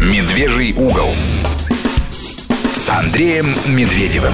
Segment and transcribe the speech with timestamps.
[0.00, 1.10] Медвежий угол
[2.72, 4.32] с Андреем Медведевым.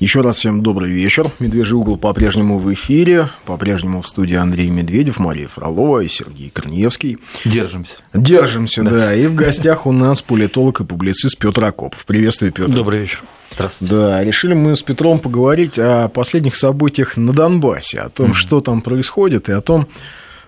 [0.00, 1.32] Еще раз всем добрый вечер.
[1.38, 3.30] Медвежий угол по-прежнему в эфире.
[3.46, 7.16] По-прежнему в студии Андрей Медведев, Мария Фролова и Сергей Корнеевский.
[7.46, 7.94] Держимся.
[8.12, 8.90] Держимся, да.
[8.90, 9.14] да.
[9.14, 12.04] И в гостях у нас политолог и публицист Петр Акопов.
[12.04, 12.70] Приветствую, Петр.
[12.70, 13.22] Добрый вечер.
[13.50, 13.94] Здравствуйте.
[13.94, 18.34] Да, решили мы с Петром поговорить о последних событиях на Донбассе, о том, mm-hmm.
[18.34, 19.88] что там происходит, и о том,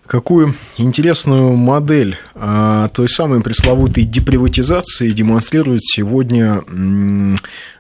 [0.07, 6.63] какую интересную модель а, той самой пресловутой деприватизации демонстрирует сегодня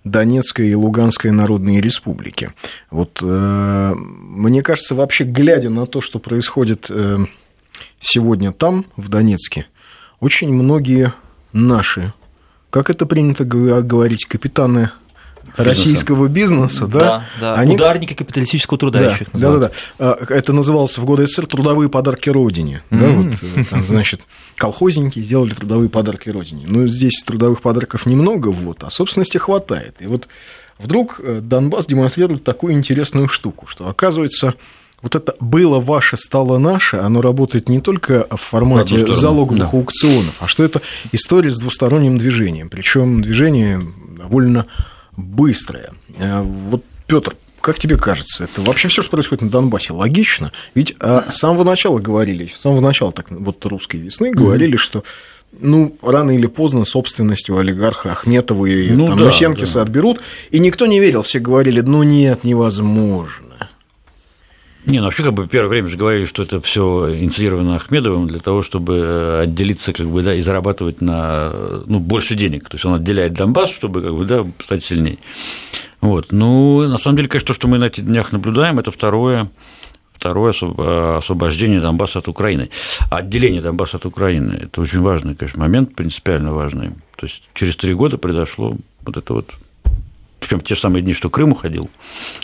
[0.04, 2.52] Донецкая и Луганская народные республики.
[2.90, 7.18] Вот э, мне кажется, вообще глядя на то, что происходит э,
[8.00, 9.66] сегодня там, в Донецке,
[10.20, 11.12] очень многие
[11.52, 12.12] наши,
[12.70, 14.90] как это принято говорить, капитаны
[15.56, 17.54] российского бизнеа, да, да, да.
[17.54, 17.74] Они...
[17.74, 20.16] ударники капиталистического труда да, Да, да, да.
[20.28, 22.82] Это называлось в годы СССР трудовые подарки Родине.
[22.90, 23.00] Mm-hmm.
[23.00, 24.22] Да, вот, э, там, значит,
[24.56, 26.66] колхозники сделали трудовые подарки Родине.
[26.66, 29.96] Но здесь трудовых подарков немного, вот, а собственности хватает.
[30.00, 30.28] И вот
[30.78, 34.54] вдруг э, Донбасс демонстрирует такую интересную штуку, что оказывается
[35.02, 39.70] вот это было ваше, стало наше, оно работает не только в формате залоговых да.
[39.70, 40.80] аукционов, а что это
[41.12, 42.70] история с двусторонним движением.
[42.70, 43.80] Причем движение
[44.16, 44.66] довольно
[45.16, 45.92] быстрая.
[46.18, 50.52] Э, вот, Петр, как тебе кажется, это вообще все, что происходит на Донбассе, логично?
[50.74, 54.78] Ведь а, с самого начала говорили, с самого начала так вот русской весны говорили, mm-hmm.
[54.78, 55.04] что
[55.58, 59.82] ну, рано или поздно собственностью олигарха Ахметова и ну, там, да, Нусенкиса да.
[59.82, 63.45] отберут, и никто не верил, все говорили, ну нет, невозможно.
[64.86, 68.38] Не, ну вообще как бы первое время же говорили, что это все инициировано Ахмедовым для
[68.38, 71.52] того, чтобы э, отделиться как бы, да, и зарабатывать на
[71.86, 72.68] ну, больше денег.
[72.68, 75.18] То есть он отделяет Донбасс, чтобы как бы, да, стать сильнее.
[76.00, 76.30] Вот.
[76.30, 79.50] Ну, на самом деле, конечно, то, что мы на этих днях наблюдаем, это второе,
[80.14, 80.54] второе
[81.18, 82.70] освобождение Донбасса от Украины.
[83.10, 86.90] Отделение Донбасса от Украины– это очень важный, конечно, момент, принципиально важный.
[87.16, 89.50] То есть через три года произошло вот это вот
[90.38, 91.90] причем те же самые дни, что Крым уходил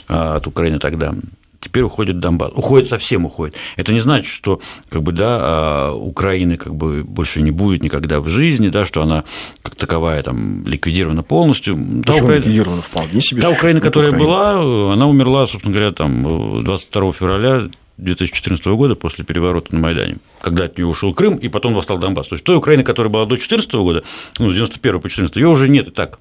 [0.09, 1.14] а, от Украины тогда,
[1.62, 2.52] теперь уходит Донбасс.
[2.54, 3.56] Уходит совсем уходит.
[3.76, 8.20] Это не значит, что как бы, да, а, Украины как бы больше не будет никогда
[8.20, 9.24] в жизни, да, что она
[9.62, 12.02] как таковая там ликвидирована полностью.
[12.04, 13.40] Та Украина, ликвидирована вполне себе.
[13.40, 14.28] Та Украина, которая Украина.
[14.28, 17.68] была, она умерла, собственно говоря, там 22 февраля
[17.98, 22.28] 2014 года после переворота на Майдане, когда от нее ушел Крым и потом восстал Донбасс.
[22.28, 24.02] То есть той Украины, которая была до 2014 года,
[24.38, 26.18] ну, с 91 по 14, ее уже нет и так.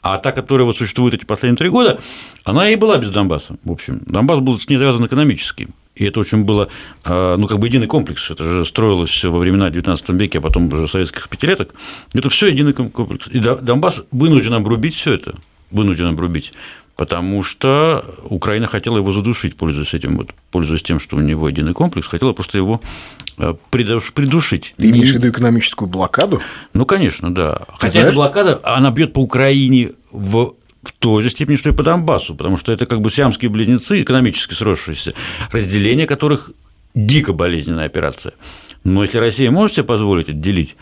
[0.00, 2.00] А та, которая вот существует эти последние три года,
[2.44, 3.56] она и была без Донбасса.
[3.64, 5.68] В общем, Донбасс был с ней завязан экономически.
[5.96, 6.68] И это очень было,
[7.04, 8.30] а, ну, как бы единый комплекс.
[8.30, 11.74] Это же строилось во времена XIX века, а потом уже советских пятилеток.
[12.14, 13.26] Это все единый комплекс.
[13.28, 15.34] И Донбасс вынужден обрубить все это.
[15.72, 16.52] Вынужден обрубить
[16.98, 21.72] потому что Украина хотела его задушить, пользуясь этим, вот, пользуясь тем, что у него единый
[21.72, 22.82] комплекс, хотела просто его
[23.38, 24.74] э, придушить.
[24.76, 26.42] Ты имеешь в виду экономическую блокаду?
[26.74, 27.66] Ну, конечно, да.
[27.78, 31.82] Хотя эта блокада, она бьет по Украине в в той же степени, что и по
[31.82, 35.12] Донбассу, потому что это как бы сиамские близнецы, экономически сросшиеся,
[35.50, 36.52] разделение которых
[36.94, 38.32] дико болезненная операция.
[38.84, 40.76] Но если Россия может себе позволить отделить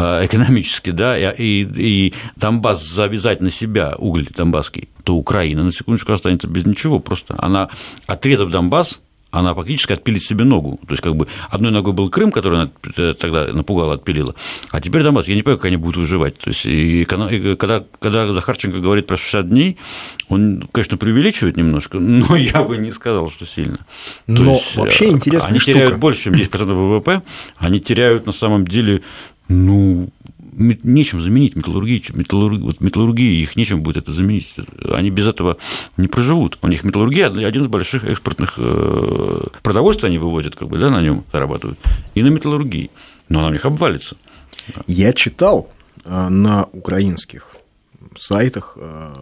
[0.00, 6.48] экономически, да, и, и Донбасс завязать на себя уголь донбасский, то Украина на секундочку останется
[6.48, 7.34] без ничего просто.
[7.38, 7.68] Она,
[8.06, 9.00] отрезав Донбасс,
[9.30, 10.80] она фактически отпилит себе ногу.
[10.86, 12.70] То есть, как бы одной ногой был Крым, который она
[13.14, 14.34] тогда напугала, отпилила,
[14.70, 15.28] а теперь Донбасс.
[15.28, 16.38] Я не понимаю, как они будут выживать.
[16.38, 19.78] То есть, и, когда, когда Захарченко говорит про 60 дней,
[20.28, 23.78] он, конечно, преувеличивает немножко, но я бы не сказал, что сильно.
[24.26, 25.48] То но есть, вообще э, интересно.
[25.48, 25.78] Они штука.
[25.78, 27.22] теряют больше, чем 10% ВВП,
[27.56, 29.02] они теряют на самом деле
[29.50, 30.08] ну,
[30.52, 34.54] нечем заменить металлургию, металлург, вот металлургии, их нечем будет это заменить.
[34.92, 35.56] Они без этого
[35.96, 36.58] не проживут.
[36.62, 41.02] У них металлургия один из больших экспортных э, продовольствий они выводят, как бы, да, на
[41.02, 41.78] нем зарабатывают,
[42.14, 42.90] и на металлургии.
[43.28, 44.16] Но она у них обвалится.
[44.86, 45.68] Я читал
[46.04, 47.56] э, на украинских
[48.16, 49.14] сайтах, э,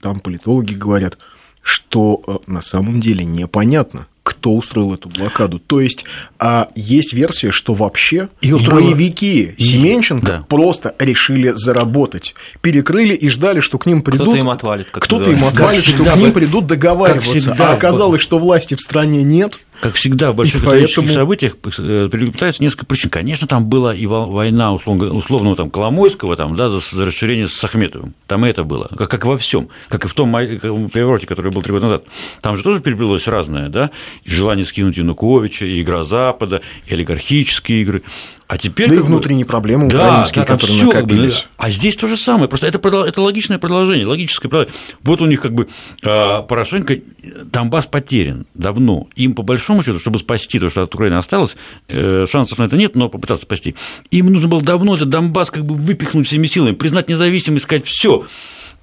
[0.00, 1.16] там политологи говорят,
[1.62, 5.60] что на самом деле непонятно, кто устроил эту блокаду.
[5.60, 6.04] То есть
[6.40, 8.90] а есть версия, что вообще и устроила...
[8.90, 10.44] боевики Семенченко да.
[10.48, 14.22] просто решили заработать, перекрыли и ждали, что к ним придут.
[14.22, 14.88] Кто-то им отвалит.
[14.90, 17.56] Кто-то им отвалит, что к ним придут договариваться.
[17.56, 19.60] А оказалось, что власти в стране нет.
[19.80, 21.08] Как всегда, в больших поэтому...
[21.08, 23.10] событиях э, переплетается несколько причин.
[23.10, 27.62] Конечно, там была и война условно, условного там, Коломойского там, да, за, за расширение с
[27.62, 28.14] Ахметовым.
[28.26, 28.88] Там это было.
[28.96, 29.68] Как, как во всем.
[29.88, 32.04] Как и в том перевороте, который был три года назад.
[32.40, 33.68] Там же тоже переплелось разное.
[33.68, 33.90] Да?
[34.24, 38.02] И желание скинуть Януковича, и игра Запада, и олигархические игры.
[38.48, 38.88] А теперь...
[38.88, 41.46] Да и внутренние проблемы да, украинские, да, которые всё, накопились.
[41.56, 42.48] А здесь то же самое.
[42.48, 44.78] Просто это, это логичное продолжение, логическое продолжение.
[45.02, 45.68] Вот у них как бы
[46.04, 46.96] а, Порошенко,
[47.44, 49.08] Донбасс потерян давно.
[49.16, 51.56] Им по большому большому счету, чтобы спасти то, что от Украины осталось,
[51.88, 53.74] э, шансов на это нет, но попытаться спасти.
[54.10, 58.26] Им нужно было давно этот Донбасс как бы выпихнуть всеми силами, признать независимость, сказать, все,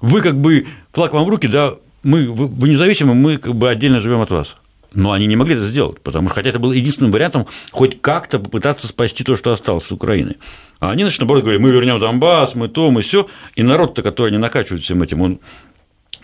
[0.00, 4.00] вы как бы флаг вам в руки, да, мы, вы независимы, мы как бы отдельно
[4.00, 4.56] живем от вас.
[4.94, 8.38] Но они не могли это сделать, потому что хотя это было единственным вариантом хоть как-то
[8.38, 10.36] попытаться спасти то, что осталось с Украины.
[10.78, 13.26] А они, значит, наоборот, говорят, мы вернем Донбасс, мы то, мы все.
[13.56, 15.40] И народ-то, который не накачивает всем этим, он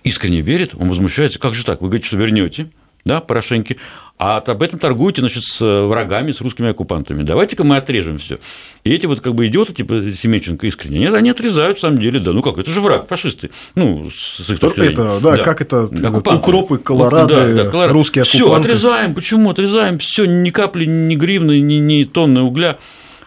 [0.04, 2.70] искренне верит, он возмущается, как же так, вы говорите, что вернете,
[3.04, 3.76] да, Порошеньки,
[4.18, 7.22] а об этом торгуете, значит, с врагами, с русскими оккупантами.
[7.22, 8.38] Давайте-ка мы отрежем все.
[8.84, 12.20] И эти вот как бы идиоты, типа Семенченко искренне, нет, они отрезают, в самом деле,
[12.20, 14.92] да, ну как, это же враг, фашисты, ну, с их точки зрения.
[14.92, 16.34] Это, да, да, как это, оккупанты.
[16.34, 17.92] укропы, колорадо, да, да, колорад...
[17.92, 18.46] русские оккупанты.
[18.46, 22.78] Все, отрезаем, почему отрезаем, все, ни капли, ни гривны, ни, ни тонны угля.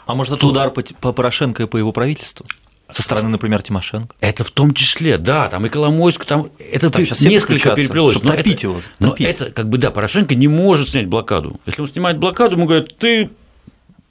[0.05, 2.45] А может, это удар по, по Порошенко и по его правительству?
[2.93, 4.15] Со стороны, например, Тимошенко.
[4.19, 8.21] Это в том числе, да, там и Коломойск, там это там несколько переплелось.
[8.21, 11.59] Но это, его, но это, как бы, да, Порошенко не может снять блокаду.
[11.65, 13.31] Если он снимает блокаду, ему говорят, ты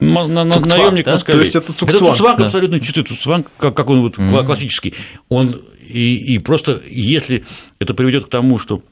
[0.01, 1.13] на, на, наемник да?
[1.13, 1.39] москалей.
[1.39, 1.95] То есть это Цукцванг.
[1.95, 2.47] Это Цукцванг да.
[2.47, 4.47] абсолютно чистый Цукцванг, как, как он вот mm-hmm.
[4.47, 4.95] классический.
[5.29, 7.45] Он и, и просто если
[7.79, 8.83] это приведет к тому, что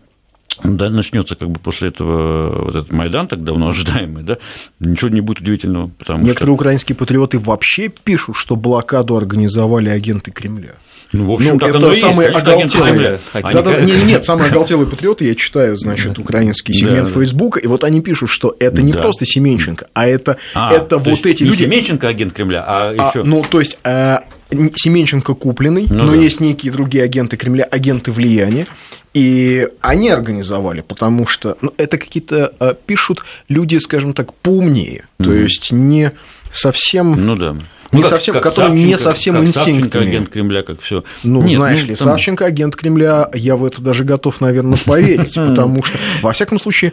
[0.62, 4.38] да, начнется как бы после этого вот этот Майдан, так давно ожидаемый, да,
[4.79, 5.91] ничего не будет удивительного.
[5.99, 6.55] Потому Некоторые что...
[6.55, 10.75] украинские патриоты вообще пишут, что блокаду организовали агенты Кремля.
[11.12, 13.20] Ну, в общем, ну, так это самые есть, оголтелые.
[13.32, 13.52] Они...
[13.52, 17.67] Да, да, нет, нет, самые оголтелые патриоты, я читаю, значит, украинский сегмент да, Фейсбука, и
[17.67, 19.02] вот они пишут, что это не да.
[19.02, 21.62] просто Семенченко, а это, а, это вот эти люди.
[21.62, 23.25] Не Семенченко агент Кремля, а, а еще.
[23.25, 26.19] Ну, то есть а, Семенченко купленный, ну, но да.
[26.19, 28.67] есть некие другие агенты Кремля, агенты влияния.
[29.12, 35.24] И они организовали, потому что ну, это какие-то а, пишут люди, скажем так, поумнее, mm-hmm.
[35.24, 36.12] то есть не
[36.52, 37.12] совсем.
[37.26, 37.56] Ну да.
[37.92, 39.82] Не ну, совсем, как который Савченко, не совсем как инстинктами.
[39.82, 41.02] Савченко агент Кремля, как все.
[41.24, 42.04] Ну, Нет, знаешь ну, ли, там...
[42.04, 46.92] Савченко агент Кремля, я в это даже готов, наверное, поверить, потому что, во всяком случае,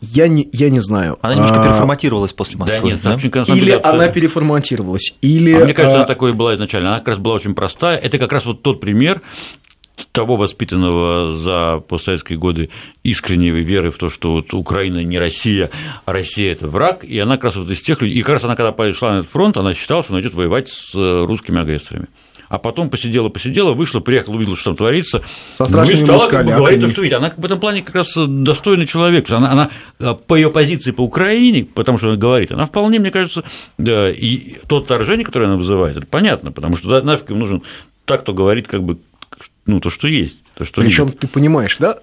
[0.00, 1.18] я не, я не знаю.
[1.20, 1.66] Она немножко а...
[1.66, 2.80] переформатировалась после Москвы.
[2.80, 3.54] Да нет, Савченко, да?
[3.54, 5.52] Или она переформатировалась, или...
[5.52, 6.90] А мне кажется, она такой была изначально.
[6.90, 7.96] Она как раз была очень простая.
[7.98, 9.22] Это как раз вот тот пример,
[10.12, 12.70] того воспитанного за постсоветские годы
[13.02, 15.70] искренней веры в то, что вот Украина не Россия,
[16.04, 18.44] а Россия– это враг, и она как раз вот из тех людей, и как раз
[18.44, 21.60] она, когда пошла на этот фронт, она считала, что она идет воевать с э, русскими
[21.60, 22.08] агрессорами.
[22.48, 25.22] А потом посидела-посидела, вышла, приехала, увидела, что там творится,
[25.54, 27.16] Со ну и стала как бы, говорить то, что видит.
[27.16, 29.30] Она в этом плане как раз достойный человек.
[29.30, 29.70] Она, она
[30.00, 33.44] э, по ее позиции по Украине, потому что она говорит, она вполне, мне кажется,
[33.78, 37.62] да, и то отторжение, которое она вызывает, это понятно, потому что нафиг им нужен
[38.04, 38.98] так, кто говорит как бы
[39.66, 40.42] ну, то, что есть.
[40.54, 41.98] То, что Причем ты понимаешь, да,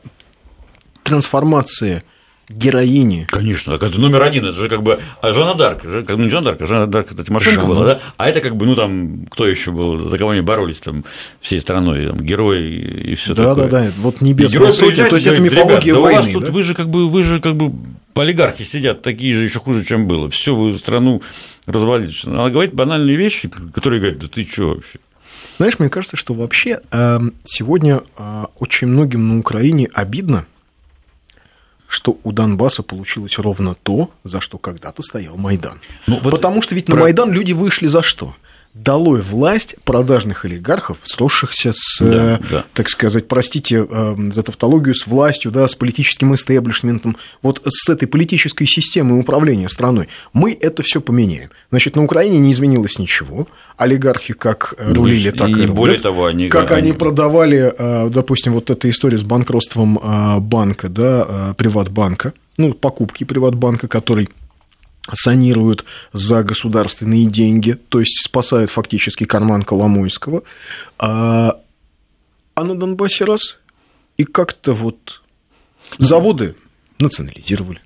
[1.03, 2.03] трансформация
[2.49, 3.27] героини.
[3.29, 6.29] Конечно, так это номер один, это же как бы а Жанна Дарк, как, ну не
[6.29, 7.73] Жанна Дарк, а Жанна Дарк это Тимошенко Жанна.
[7.73, 7.99] была, да?
[8.15, 11.03] А это как бы, ну там, кто еще был, за кого они боролись там
[11.41, 13.65] всей страной, там, герои и все да, такое.
[13.67, 16.19] Да, да, да, вот небесная сотня, то есть это мифология да войны.
[16.19, 16.51] У вас тут, да?
[16.51, 17.73] вы же как бы, вы же как бы
[18.15, 20.29] олигархи сидят такие же еще хуже, чем было.
[20.29, 21.21] Все, вы страну
[21.65, 22.13] развалили.
[22.23, 24.99] Она говорит банальные вещи, которые говорят, да ты что вообще?
[25.57, 30.45] Знаешь, мне кажется, что вообще эм, сегодня э, очень многим на Украине обидно,
[31.87, 35.79] что у Донбасса получилось ровно то, за что когда-то стоял Майдан.
[36.05, 36.95] Ну, вот Потому что ведь про...
[36.95, 38.35] на Майдан люди вышли за что?
[38.73, 42.65] Долой власть продажных олигархов, сросшихся с, да, э, да.
[42.73, 48.07] так сказать, простите э, за тавтологию, с властью, да, с политическим истеблишментом, вот с этой
[48.07, 50.09] политической системой управления страной.
[50.33, 51.49] Мы это все поменяем.
[51.69, 53.47] Значит, на Украине не изменилось ничего.
[53.77, 55.75] Олигархи как ну, рулили, так и, и рулят.
[55.75, 56.49] Более того, они...
[56.49, 59.99] Как они, они продавали, э, допустим, вот эта история с банкротством
[60.41, 64.29] банка, да, Приватбанка, ну, покупки Приватбанка, который
[65.13, 70.43] санируют за государственные деньги, то есть спасают фактически карман Коломойского,
[70.97, 71.59] а,
[72.55, 73.57] а на Донбассе раз
[74.17, 75.21] и как-то вот
[75.97, 76.55] заводы
[76.99, 77.81] национализировали.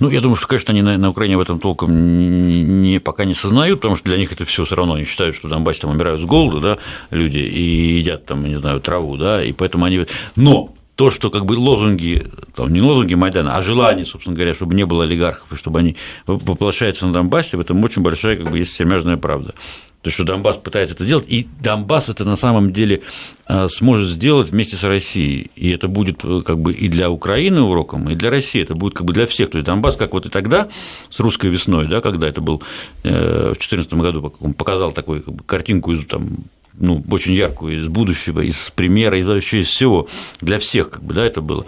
[0.00, 3.34] Ну, я думаю, что, конечно, они на, на Украине в этом толком не, пока не
[3.34, 4.94] сознают, потому что для них это все все равно.
[4.94, 6.78] Они считают, что в Донбассе там умирают с голоду, да,
[7.10, 10.06] люди, и едят там, не знаю, траву, да, и поэтому они...
[10.36, 14.74] Но то, что как бы лозунги, там, не лозунги Майдана, а желание, собственно говоря, чтобы
[14.74, 15.96] не было олигархов и чтобы они
[16.26, 19.54] воплощаются на Донбассе, в этом очень большая как бы, есть сермяжная правда.
[20.02, 23.02] То есть, что Донбасс пытается это сделать, и Донбасс это на самом деле
[23.46, 25.52] а, сможет сделать вместе с Россией.
[25.54, 28.60] И это будет э, как бы и для Украины уроком, и для России.
[28.60, 29.50] Это будет как бы для всех.
[29.50, 30.68] То есть Донбасс, как вот и тогда,
[31.08, 32.64] с русской весной, да, когда это был
[33.04, 37.88] э, в 2014 году, показал такую как бы, картинку из там, ну, очень яркую из
[37.88, 40.08] будущего, из примера, из вообще из всего,
[40.40, 41.66] для всех, как бы, да, это было.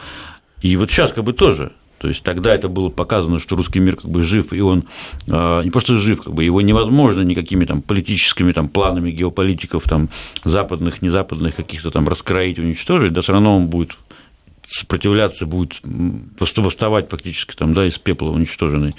[0.61, 3.96] И вот сейчас как бы тоже, то есть тогда это было показано, что русский мир
[3.96, 4.84] как бы жив, и он
[5.26, 10.08] э, не просто жив, как бы его невозможно никакими там политическими там планами геополитиков там
[10.44, 13.96] западных, незападных каких-то там раскроить, уничтожить, да, все равно он будет
[14.66, 18.92] сопротивляться, будет восставать фактически там, да, из пепла уничтоженный.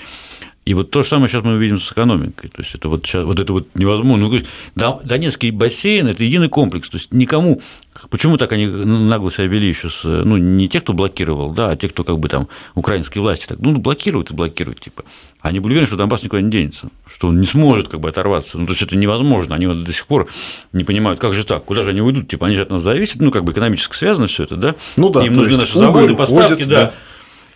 [0.66, 2.50] И вот то же самое сейчас мы увидим с экономикой.
[2.50, 4.28] То есть это вот, сейчас, вот это вот невозможно.
[4.76, 6.90] Ну, Донецкий бассейн– это единый комплекс.
[6.90, 7.62] То есть никому
[8.10, 11.76] Почему так они нагло себя вели еще с, ну, не те, кто блокировал, да, а
[11.78, 15.06] те, кто как бы там украинские власти так, ну, блокируют и блокируют, типа.
[15.40, 18.58] Они были уверены, что Донбасс никуда не денется, что он не сможет как бы оторваться.
[18.58, 19.56] Ну, то есть это невозможно.
[19.56, 20.28] Они вот до сих пор
[20.74, 23.22] не понимают, как же так, куда же они уйдут, типа, они же от нас зависят,
[23.22, 24.76] ну, как бы экономически связано все это, да.
[24.98, 25.26] Ну да.
[25.26, 26.76] Им нужны наши заводы, поставки, да.
[26.76, 26.94] да.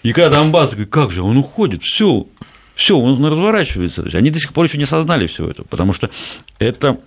[0.04, 2.28] И когда Донбасс говорит, как же, он уходит, все,
[2.80, 4.08] все, он разворачивается.
[4.14, 6.10] Они до сих пор еще не осознали все это, потому что
[6.60, 6.98] это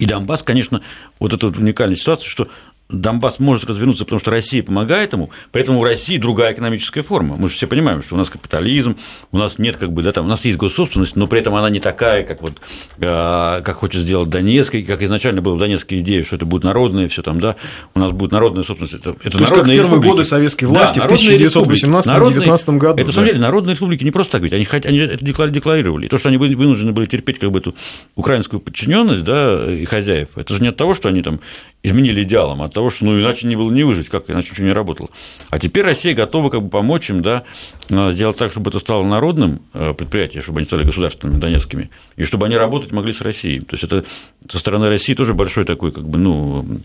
[0.00, 0.82] и Донбасс, конечно,
[1.20, 2.48] вот эта вот уникальная ситуация, что
[2.88, 7.36] Донбасс может развернуться, потому что Россия помогает ему, поэтому у России другая экономическая форма.
[7.36, 8.96] Мы же все понимаем, что у нас капитализм,
[9.30, 11.68] у нас нет как бы, да, там, у нас есть госсобственность, но при этом она
[11.68, 12.54] не такая, как вот,
[13.00, 17.08] а, как хочет сделать Донецк, как изначально была в Донецке идея, что это будет народное,
[17.08, 17.56] все там, да,
[17.94, 18.94] у нас будет народная собственность.
[18.94, 23.00] Это, это То есть, как первые годы советской власти да, в 1918-19 году.
[23.00, 26.08] Это, на самом деле, народные республики не просто так ведь, они, они это декларировали.
[26.08, 27.74] То, что они вынуждены были терпеть как бы эту
[28.16, 31.40] украинскую подчиненность, да, и хозяев, это же не от того, что они там
[31.82, 34.72] изменили идеалом, от того, что ну, иначе не было не выжить, как иначе ничего не
[34.72, 35.10] работало.
[35.50, 37.44] А теперь Россия готова как бы помочь им, да,
[37.88, 42.24] э, сделать так, чтобы это стало народным э, предприятием, чтобы они стали государственными донецкими, и
[42.24, 43.60] чтобы они работать могли с Россией.
[43.60, 44.04] То есть это
[44.50, 46.80] со стороны России тоже большой такой, как бы, ну,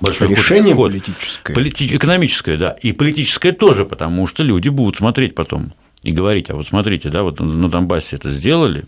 [0.00, 0.92] большое решение ход.
[0.92, 1.54] политическое.
[1.54, 1.94] Полити...
[1.94, 2.70] Экономическое, да.
[2.70, 7.22] И политическое тоже, потому что люди будут смотреть потом и говорить, а вот смотрите, да,
[7.22, 8.86] вот на Донбассе это сделали,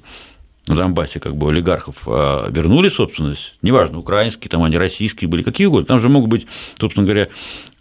[0.69, 5.67] на Донбассе как бы олигархов а, вернули собственность, неважно, украинские, там они российские были, какие
[5.67, 6.47] угодно, там же могут быть,
[6.79, 7.29] собственно говоря,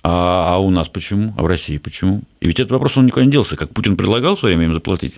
[0.04, 2.22] а, а у нас почему, а в России почему?
[2.40, 4.74] И ведь этот вопрос он никуда не делся, как Путин предлагал в свое время им
[4.74, 5.16] заплатить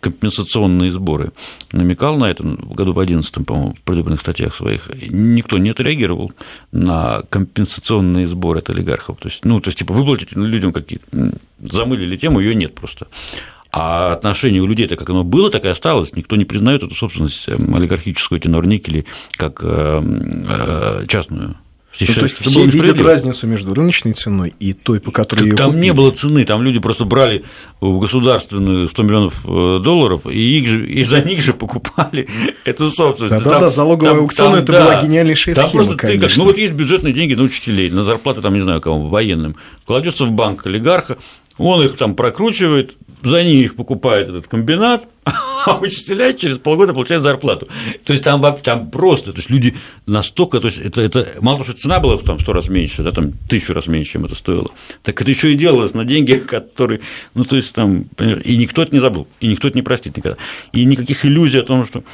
[0.00, 1.32] компенсационные сборы,
[1.72, 6.32] намекал на это в году в 2011, по-моему, в предвыборных статьях своих, никто не отреагировал
[6.70, 9.18] на компенсационные сборы от олигархов.
[9.18, 11.06] То есть, ну, то есть, типа, выплатить людям какие-то,
[11.58, 13.08] замылили тему, ее нет просто.
[13.70, 16.14] А отношение у людей, так как оно было, так и осталось.
[16.16, 19.04] Никто не признает эту собственность эм, олигархическую, эти Норникели,
[19.36, 21.56] как эм, э, частную.
[22.00, 25.70] Ну, то есть все видят разницу между рыночной ценой и той, по которой ее Там
[25.70, 25.82] купили.
[25.82, 27.44] не было цены, там люди просто брали
[27.80, 32.28] в государственную 100 миллионов э, долларов, и, их же, и за них же покупали
[32.64, 33.42] эту собственность.
[33.42, 36.20] Да, да, да залоговый там, аукцион там, это да, была гениальнейшая там схема, просто конечно.
[36.20, 39.08] Ты, как, ну вот есть бюджетные деньги на учителей, на зарплаты, там, не знаю, кому,
[39.08, 41.18] военным, кладется в банк олигарха,
[41.58, 47.68] он их там прокручивает, за них покупает этот комбинат, а учителя через полгода получают зарплату.
[48.04, 49.74] То есть там, там просто, то есть люди
[50.06, 53.02] настолько, то есть это, это мало того, что цена была там в сто раз меньше,
[53.02, 54.70] да, там тысячу раз меньше, чем это стоило,
[55.02, 57.00] так это еще и делалось на деньги, которые,
[57.34, 58.04] ну то есть там,
[58.44, 60.38] и никто это не забыл, и никто это не простит никогда,
[60.72, 62.04] и никаких иллюзий о том, что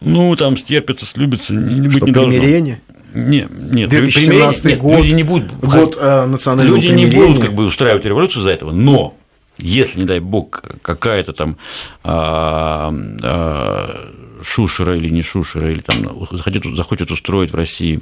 [0.00, 2.76] ну, там стерпится, слюбится, не быть не должно.
[3.14, 7.18] Не, нет, 2017 нет, год, люди не будут, год э, национального Люди примирения.
[7.20, 9.16] не будут как бы устраивать революцию за этого, но
[9.58, 11.56] если, не дай бог, какая-то там
[12.04, 14.12] а, а,
[14.42, 18.00] шушера или не шушера, или там захочет, захочет устроить в России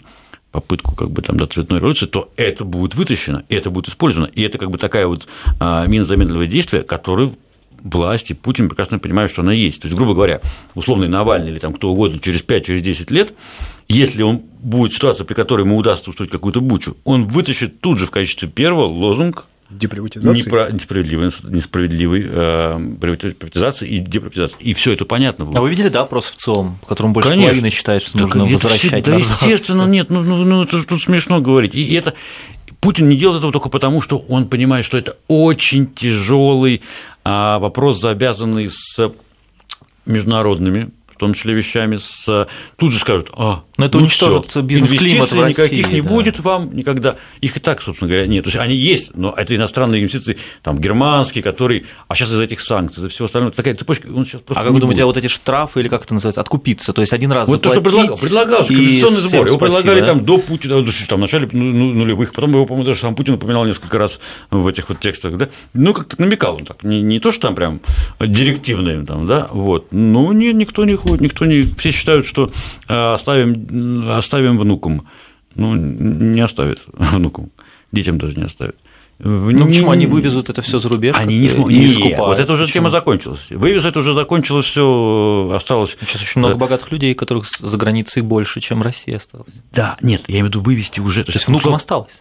[0.52, 4.30] попытку как бы там до цветной революции, то это будет вытащено, это будет использовано.
[4.34, 5.26] И это как бы такая вот
[5.58, 7.36] а, мина замедленного действия, которую
[7.82, 9.80] власти, Путин прекрасно понимает, что она есть.
[9.80, 10.40] То есть, грубо говоря,
[10.74, 13.34] условный Навальный или там кто угодно через 5-10 через лет,
[13.88, 18.06] если он будет ситуация, при которой ему удастся устроить какую-то бучу, он вытащит тут же
[18.06, 20.44] в качестве первого лозунг Деприватизации?
[20.44, 20.70] Непро...
[20.70, 24.56] Несправедливой, несправедливой э, приватизации и деприватизации.
[24.60, 25.58] И все это понятно было.
[25.58, 27.50] А вы видели, да, опрос в ЦИОМ, в котором больше Конечно.
[27.50, 31.02] половины считает, что так нужно возвращать Да, естественно, нет, ну, ну, ну это же тут
[31.02, 31.74] смешно говорить.
[31.74, 32.14] И это
[32.80, 36.82] Путин не делает этого только потому, что он понимает, что это очень тяжелый
[37.24, 39.10] а, вопрос, завязанный с
[40.04, 42.46] международными в том числе вещами, с...
[42.76, 46.08] тут же скажут, а, но это ну уничтожит бизнес-климат в России, никаких не да.
[46.08, 47.16] будет вам никогда.
[47.40, 48.44] Их и так, собственно говоря, нет.
[48.44, 51.84] То есть они есть, но это иностранные инвестиции, там, германские, которые...
[52.08, 54.72] А сейчас из этих санкций, из всего остального, такая цепочка, он сейчас просто А как
[54.72, 56.92] вы думаете, а вот эти штрафы, или как это называется, откупиться?
[56.92, 59.46] То есть один раз Вот то, что предлагал, предлагал же компенсационный сбор.
[59.46, 60.06] Его предлагали да?
[60.06, 63.34] там до Путина, там, в начале ну, ну, нулевых, потом его, по-моему, даже сам Путин
[63.34, 65.48] упоминал несколько раз в этих вот текстах, да?
[65.74, 66.82] Ну, как-то намекал он так.
[66.82, 67.80] Не, не то, что там прям
[68.20, 69.88] директивные, там, да, вот.
[69.90, 71.62] Ну, не, никто не ходит, никто не...
[71.78, 72.52] Все считают, что
[72.88, 73.65] э, оставим,
[74.10, 75.06] оставим внукам.
[75.54, 77.50] Ну, не оставят внукам.
[77.92, 78.76] Детям даже не оставят.
[79.18, 81.16] Ну, почему они вывезут это все за рубеж?
[81.18, 81.72] Они не, смогут.
[81.72, 82.74] Не, не вот это уже почему?
[82.74, 83.40] тема закончилась.
[83.48, 85.96] Вывез это уже закончилось, все осталось.
[86.00, 89.54] Сейчас очень много богатых людей, которых за границей больше, чем Россия осталось.
[89.72, 91.24] Да, нет, я имею в виду вывести уже.
[91.24, 92.12] То, то есть внукам осталось?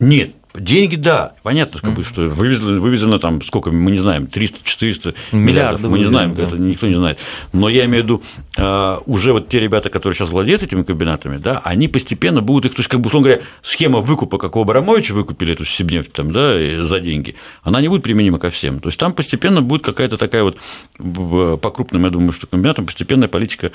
[0.00, 5.14] Нет, Деньги, да, понятно, как бы, что вывезено, вывезено там, сколько, мы не знаем, 300-400
[5.32, 6.42] миллиардов, мы не знаем, да.
[6.42, 7.20] это никто не знает.
[7.52, 8.22] Но я имею в виду,
[8.56, 12.74] а, уже вот те ребята, которые сейчас владеют этими комбинатами, да, они постепенно будут их,
[12.74, 16.32] то есть, как бы, условно говоря, схема выкупа, как у Абрамовича выкупили эту Сибнефть там,
[16.32, 18.80] да, за деньги, она не будет применима ко всем.
[18.80, 20.58] То есть, там постепенно будет какая-то такая вот,
[20.98, 23.70] по крупным, я думаю, что комбинатам постепенная политика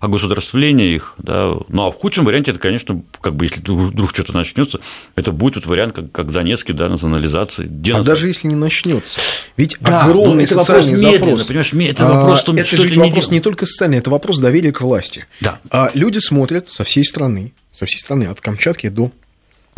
[0.00, 4.10] а, огосударствления их, да, ну а в худшем варианте это, конечно, как бы если вдруг
[4.10, 4.80] что-то начнется,
[5.14, 7.66] это будет вот вариант, как, как Донецкий, да, национализации.
[7.66, 8.00] Денос...
[8.00, 9.20] А даже если не начнется,
[9.56, 11.46] ведь да, огромный это социальный вопрос запрос.
[11.46, 14.72] Понимаешь, это вопрос, том, а, это это вопрос не, не только социальный, это вопрос доверия
[14.72, 15.26] к власти.
[15.40, 15.60] Да.
[15.70, 19.12] А люди смотрят со всей страны, со всей страны, от Камчатки до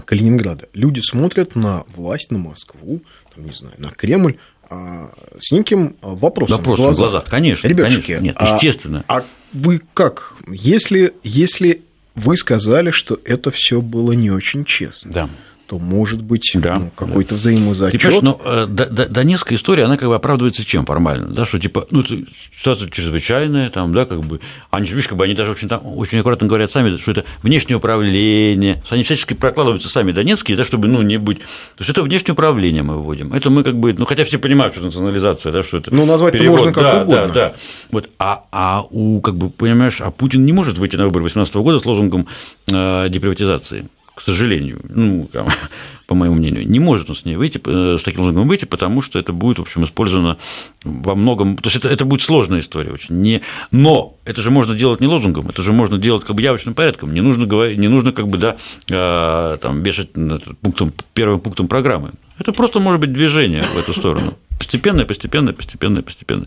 [0.04, 0.68] Калининграда.
[0.72, 3.02] Люди смотрят на власть, на Москву,
[3.34, 4.36] там, не знаю, на Кремль
[4.70, 6.94] а, с неким вопросом, вопросом в глазах.
[6.94, 7.24] в глазах.
[7.30, 8.24] Конечно, Ребятушки, конечно.
[8.24, 9.04] Нет, естественно.
[9.06, 10.34] А, а вы как?
[10.48, 11.82] Если, если
[12.14, 15.12] вы сказали, что это все было не очень честно.
[15.12, 15.30] Да
[15.72, 17.36] то может быть да, ну, какой-то да.
[17.36, 17.98] взаимозачет.
[17.98, 18.66] Ты понимаешь, но ну, э,
[19.08, 23.90] Донецкая история, она как бы оправдывается чем формально, да, что типа, ну, ситуация чрезвычайная, там,
[23.94, 26.98] да, как бы, они, видишь, как бы они даже очень, там, очень аккуратно говорят сами,
[26.98, 31.78] что это внешнее управление, они всячески прокладываются сами донецкие, да, чтобы, ну, не быть, то
[31.78, 34.84] есть это внешнее управление мы выводим, это мы как бы, ну, хотя все понимают, что
[34.84, 37.26] национализация, да, что это Ну, назвать это можно как да, угодно.
[37.28, 37.54] Да, да,
[37.90, 41.54] вот, а, а у, как бы, понимаешь, а Путин не может выйти на выборы 2018
[41.54, 42.28] года с лозунгом
[42.70, 43.88] э, деприватизации
[44.22, 45.28] к сожалению, ну,
[46.06, 49.02] по моему мнению, не может он с ней выйти, э, с таким лозунгом выйти, потому
[49.02, 50.38] что это будет, в общем, использовано
[50.84, 53.40] во многом, то есть это, это будет сложная история очень, не,
[53.72, 57.12] но это же можно делать не лозунгом, это же можно делать как бы явочным порядком,
[57.12, 58.56] не нужно, говорить, не нужно как бы, да,
[58.88, 64.34] э, там, вешать пунктом, первым пунктом программы, это просто может быть движение в эту сторону,
[64.56, 66.46] постепенное, постепенное, постепенное, постепенное.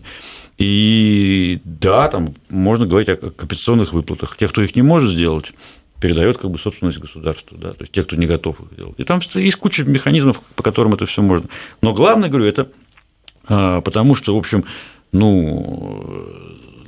[0.56, 4.38] И да, там можно говорить о компенсационных выплатах.
[4.38, 5.52] Тех, кто их не может сделать,
[6.00, 8.94] передает как бы собственность государству, да, то есть те, кто не готов их делать.
[8.98, 11.48] И там есть куча механизмов, по которым это все можно.
[11.80, 12.68] Но главное, говорю, это
[13.48, 14.64] а, потому что, в общем,
[15.12, 16.26] ну,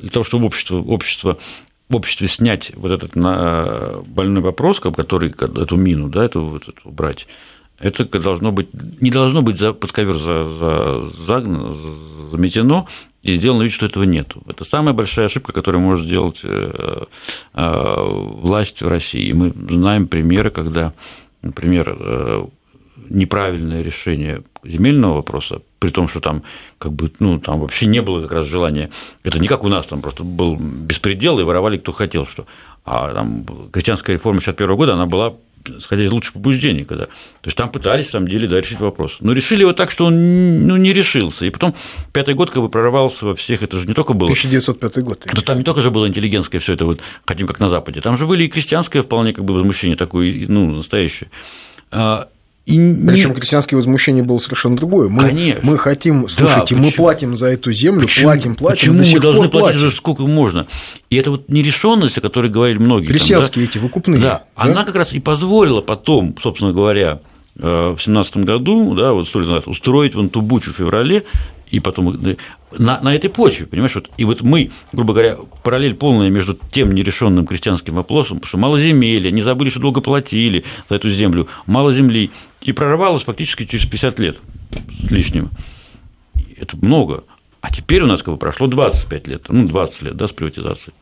[0.01, 1.39] для того, чтобы общество, общество
[1.89, 7.27] в обществе снять вот этот больной вопрос, который, эту мину, да, эту, вот эту убрать,
[7.79, 8.69] это должно быть,
[9.01, 11.77] не должно быть за, под ковер за, за, загнано,
[12.31, 12.87] заметено,
[13.23, 14.35] и сделано вид, что этого нет.
[14.47, 17.05] Это самая большая ошибка, которую может сделать э,
[17.55, 19.33] э, власть в России.
[19.33, 20.93] Мы знаем примеры, когда,
[21.43, 22.47] например, э,
[23.09, 26.43] неправильное решение земельного вопроса, при том, что там
[26.79, 28.91] как бы, ну, там вообще не было как раз желания,
[29.23, 32.47] это не как у нас, там просто был беспредел, и воровали кто хотел что.
[32.85, 35.35] А там крестьянская реформа 61 года, она была
[35.67, 37.07] исходя из лучших побуждений, когда.
[37.07, 39.17] То есть там пытались, на самом деле, да, решить вопрос.
[39.21, 41.47] Но решили его так, что он ну, не решился.
[41.47, 41.75] И потом
[42.13, 44.29] пятый год как бы прорывался во всех, это же не только было.
[44.29, 45.27] 1905 год.
[45.33, 48.17] Да, там не только же было интеллигентское все это вот, хотим как на Западе, там
[48.17, 51.31] же были и крестьянское вполне как бы возмущение такое, ну, настоящее.
[52.69, 53.37] И Причем не...
[53.37, 55.09] крестьянское возмущение было совершенно другое.
[55.09, 55.63] Мы, Конечно.
[55.63, 58.25] мы хотим, слушайте, да, мы платим за эту землю, почему?
[58.25, 58.99] платим, платим.
[58.99, 60.67] Почему мы должны платить уже сколько можно?
[61.09, 63.07] И это вот нерешенность, о которой говорили многие.
[63.07, 63.71] Крестьянские там, да?
[63.71, 64.21] эти выкупные.
[64.21, 67.21] Да, да, она как раз и позволила потом, собственно говоря,
[67.57, 71.25] э, в семнадцатом году, да, вот сто лет назад, устроить вон ту бучу в феврале,
[71.71, 72.21] и потом
[72.77, 76.93] на, на этой почве, понимаешь, вот, и вот мы, грубо говоря, параллель полная между тем
[76.93, 81.49] нерешенным крестьянским вопросом, потому что мало земли, не забыли, что долго платили за эту землю,
[81.67, 84.39] мало земли, и прорвалось фактически через 50 лет
[85.07, 85.51] с лишним.
[86.57, 87.25] Это много.
[87.61, 90.95] А теперь у нас как бы прошло 25 лет, ну, 20 лет, да, с приватизацией.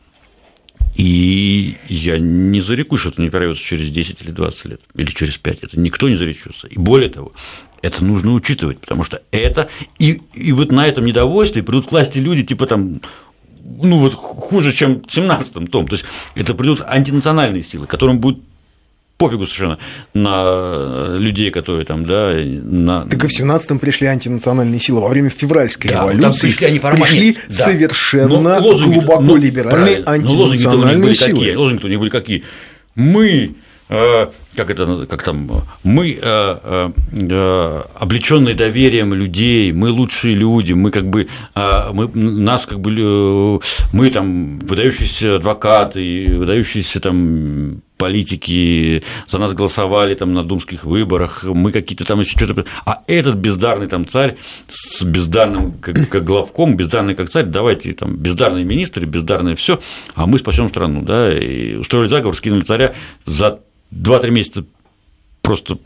[0.95, 5.37] И я не зарекусь, что это не прорвется через 10 или 20 лет, или через
[5.37, 5.59] 5.
[5.61, 6.67] Это никто не заречется.
[6.67, 7.33] И более того,
[7.81, 9.69] это нужно учитывать, потому что это...
[9.99, 13.01] И, и вот на этом недовольстве придут к власти люди, типа там
[13.79, 15.87] ну вот хуже, чем в 17-м том.
[15.87, 18.39] То есть это придут антинациональные силы, которым будет
[19.17, 19.79] пофигу совершенно
[20.13, 23.05] на людей, которые там, да, на...
[23.05, 26.47] Так и в 17-м пришли антинациональные силы во время февральской да, революции.
[26.47, 27.05] пришли они формально.
[27.05, 27.53] Пришли да.
[27.53, 31.33] совершенно глубоко ну, либеральные антинациональные силы.
[31.33, 31.55] Какие?
[31.55, 32.43] Лозунги-то у них были какие?
[32.95, 33.55] Мы
[33.89, 35.49] Э, как это, как там,
[35.83, 42.81] мы э, э, облеченные доверием людей, мы лучшие люди, мы как бы, мы, нас как
[42.81, 43.61] бы,
[43.93, 51.71] мы там выдающиеся адвокаты, выдающиеся там политики за нас голосовали там на думских выборах, мы
[51.71, 52.65] какие-то там еще что-то...
[52.85, 54.37] А этот бездарный там царь
[54.69, 59.79] с бездарным как, как главком, бездарный как царь, давайте там бездарные министры, бездарное все,
[60.15, 62.93] а мы спасем страну, да, и устроили заговор, скинули царя
[63.25, 63.59] за
[63.91, 64.65] 2-3 месяца
[65.41, 65.77] просто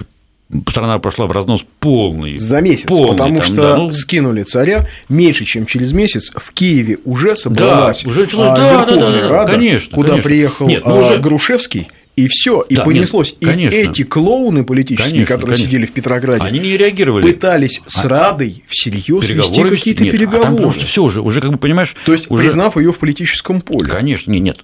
[0.69, 2.37] страна прошла в разнос полный.
[2.37, 3.91] За месяц, полный, потому там, что да, ну...
[3.91, 8.85] скинули царя меньше, чем через месяц в Киеве уже собралась да, уже началось, а, да,
[8.85, 10.27] да, да, да, Рада, конечно, куда конечно.
[10.29, 11.17] приехал Нет, ну, уже...
[11.17, 13.35] Грушевский и все, и Да, понеслось.
[13.41, 13.75] нет, конечно.
[13.75, 15.67] И эти клоуны политические, Конечно, которые конечно.
[15.67, 17.23] сидели в Петрограде, Они не реагировали.
[17.23, 20.39] пытались с А- Радой всерьез вести какие-то нет, переговоры.
[20.41, 22.43] А там потому что все уже, уже как бы понимаешь, То есть, уже...
[22.43, 23.89] признав ее в политическом поле.
[23.89, 24.59] Конечно, нет, нет.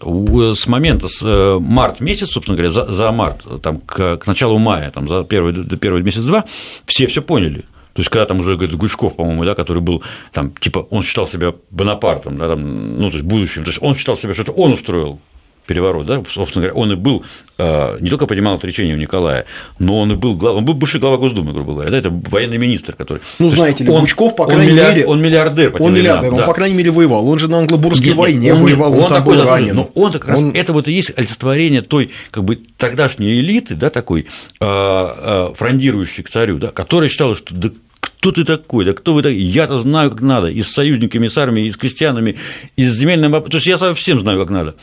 [0.57, 4.57] С момента, с э, март месяц, собственно говоря, за, за март, там, к, к началу
[4.57, 6.45] мая, там, за первый, первый месяц-два,
[6.85, 7.63] все все поняли.
[7.93, 11.25] То есть, когда там уже говорит, Гучков, по-моему, да, который был там, типа, он считал
[11.25, 14.51] себя Бонапартом, да, там, ну, то есть, будущим, то есть, он считал себя, что это
[14.51, 15.19] он устроил
[15.67, 17.23] переворот, да, собственно говоря, он и был,
[17.57, 19.45] э, не только принимал отречение у Николая,
[19.77, 22.57] но он и был, глав, он был бывший глава Госдумы, грубо говоря, да, это военный
[22.57, 23.19] министр, который...
[23.37, 25.99] Ну, знаете ли, он- Гучков, по он крайней миллиар- мере- Он миллиардер по Он временам,
[26.17, 26.45] миллиардер, он, да.
[26.45, 27.27] по крайней мере, воевал.
[27.29, 29.75] Он же на англо-бургской войне он, воевал, он, он такой, был ранен.
[29.75, 33.75] но он как раз Он- это вот и есть олицетворение той как бы тогдашней элиты,
[33.75, 34.27] да, такой
[34.59, 39.13] э, э, фрондирующей к царю, да, которая считала, что да кто ты такой, да кто
[39.13, 42.35] вы такой, я-то знаю, как надо, и с союзниками, с армией, и с крестьянами,
[42.75, 44.75] и с земельным, то есть я совсем знаю, как надо.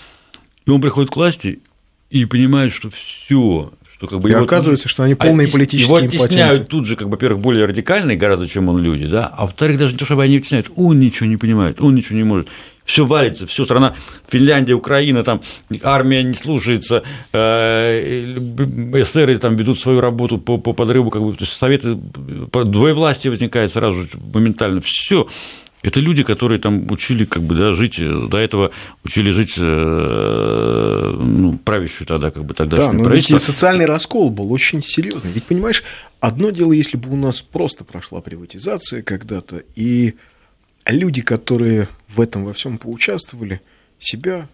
[0.66, 1.60] И он приходит к власти
[2.10, 5.86] и понимает, что все, что как бы И его- оказывается, что они полные оттес- политические
[5.86, 6.24] Его импотенты.
[6.24, 9.78] оттесняют тут же, как бы, во-первых, более радикальные гораздо, чем он люди, да, а во-вторых,
[9.78, 12.48] даже не то, чтобы они оттесняют, он ничего не понимает, он ничего не может.
[12.84, 13.94] Все валится, все страна,
[14.28, 15.40] Финляндия, Украина, там
[15.82, 17.02] армия не слушается,
[19.02, 23.72] эсеры там ведут свою работу по, по подрыву, как бы, то есть советы, двоевластие возникает
[23.72, 25.26] сразу же моментально, все.
[25.84, 28.70] Это люди, которые там учили как бы, да, жить, э, до этого
[29.04, 34.30] учили жить э, ну, правящую тогда, как бы, Да, тогдашнее но ведь и социальный раскол
[34.30, 35.30] был очень серьезный.
[35.30, 35.84] Ведь, понимаешь,
[36.20, 40.14] одно дело, если бы у нас просто прошла приватизация когда-то, и
[40.86, 43.60] люди, которые в этом во всем поучаствовали,
[43.98, 44.48] себя,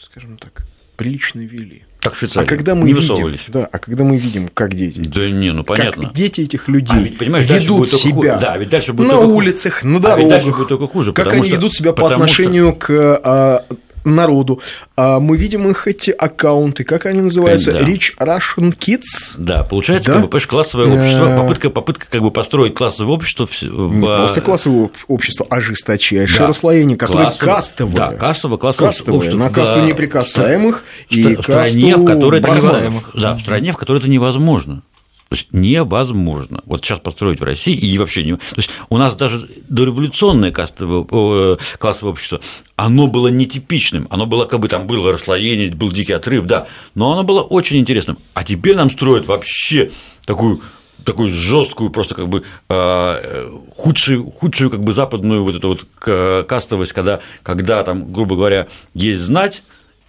[0.00, 0.66] скажем так,
[0.96, 1.84] прилично вели.
[2.02, 2.44] Как в Швейцарии.
[2.44, 5.62] А когда мы не видим, да, а когда мы видим, как дети, Да не, ну
[5.62, 6.02] понятно.
[6.04, 7.98] как дети этих людей А ведь, понимаешь, ведут только хуже.
[8.08, 9.36] себя Да, ведь дальше будет на только хуже.
[9.36, 12.02] улицах, на А дорогах, ведь дальше будет только хуже, как они что- ведут себя по
[12.02, 13.64] потому что- отношению к а,
[14.04, 14.60] народу.
[14.96, 17.80] А мы видим их эти аккаунты, как они называются, Да.
[17.80, 19.34] Rich Russian Kids.
[19.36, 20.12] Да, получается, Да?
[20.14, 21.36] как бы, понимаешь, классовое общество, Да.
[21.36, 25.60] попытка, попытка как бы построить классовое общество в, Не в- просто классовое об- общество, а
[25.60, 26.46] жесточайшее Да.
[26.48, 27.94] расслоение, которое Классовое- кастовое.
[27.96, 29.38] Да, кассово, классовое Кастовое, общество.
[29.38, 29.86] на касту Да.
[29.86, 33.02] неприкасаемых В и в стране, в которой это невозможно.
[33.14, 34.82] Да, в стране, в которой это невозможно.
[35.32, 36.60] То есть невозможно.
[36.66, 38.36] Вот сейчас построить в России и вообще не.
[38.36, 42.42] То есть у нас даже дореволюционное кастовое, о, классовое общество,
[42.76, 44.06] оно было нетипичным.
[44.10, 46.66] Оно было как бы там было расслоение, был дикий отрыв, да.
[46.94, 48.18] Но оно было очень интересным.
[48.34, 49.90] А теперь нам строят вообще
[50.26, 50.60] такую
[51.02, 56.44] такую жесткую, просто как бы э, худшую, худшую как бы западную вот эту вот к-
[56.46, 59.62] кастовость, когда, когда там, грубо говоря, есть знать,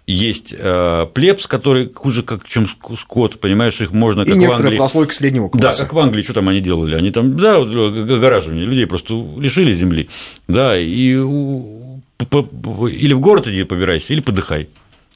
[0.06, 4.38] есть э, плебс, который хуже, как, чем ск- скот, понимаешь, их можно, И как в
[4.38, 4.78] некоторая Англии.
[4.78, 5.84] прослойка среднего Да, класса.
[5.84, 6.96] как в Англии, что там они делали?
[6.96, 10.10] Они там, да, вот, г- гараживание, людей просто лишили земли,
[10.48, 14.70] да, и или в город иди побирайся, или подыхай.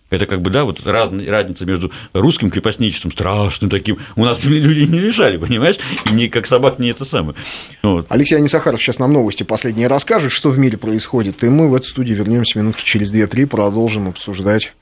[0.10, 4.00] Это как бы, да, вот разница между русским крепостничеством, страшным таким.
[4.15, 5.78] У нас людей не лишали, понимаешь?
[6.10, 7.36] И не как собак, не это самое.
[7.84, 8.06] Вот.
[8.10, 11.43] Алексей Анисахаров сейчас нам новости последние расскажет, что в мире происходит.
[11.43, 14.74] И мы в эту студию вернемся минутки через 2-3, продолжим обсуждать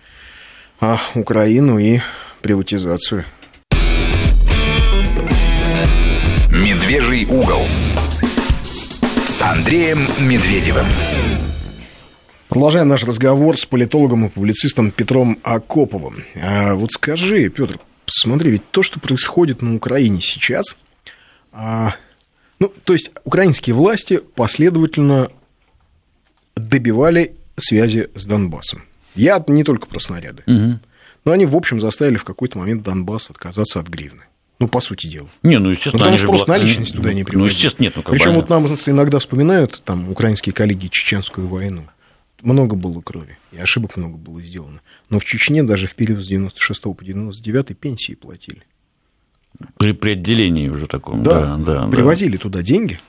[0.79, 2.01] а, Украину и
[2.41, 3.25] приватизацию.
[6.51, 7.65] Медвежий угол.
[9.25, 10.85] С Андреем Медведевым.
[12.55, 16.23] Продолжаем наш разговор с политологом и публицистом Петром Акоповым.
[16.41, 20.77] А вот скажи, Петр, смотри, ведь то, что происходит на Украине сейчас,
[21.51, 21.95] а,
[22.59, 25.31] ну, то есть украинские власти последовательно
[26.55, 28.83] добивали связи с Донбассом.
[29.15, 30.79] Я не только про снаряды, Мгм.
[31.25, 34.21] но они, в общем, заставили в какой-то момент Донбасс отказаться от гривны.
[34.59, 35.27] Ну, по сути дела.
[35.43, 37.53] Не, ну, Ну, естественно, потому они что просто была- наличность туда не Ну, приводили.
[37.53, 37.93] естественно, нет.
[37.97, 41.87] Ну, Причем вот нам иногда вспоминают, там, украинские коллеги, чеченскую войну.
[42.45, 44.81] Много было крови, и ошибок много было сделано.
[45.09, 48.61] Но в Чечне даже в период с 96 по 99 пенсии платили.
[49.77, 51.85] При, при отделении уже таком, Да, да, да.
[51.85, 51.87] да.
[51.87, 52.99] привозили туда деньги,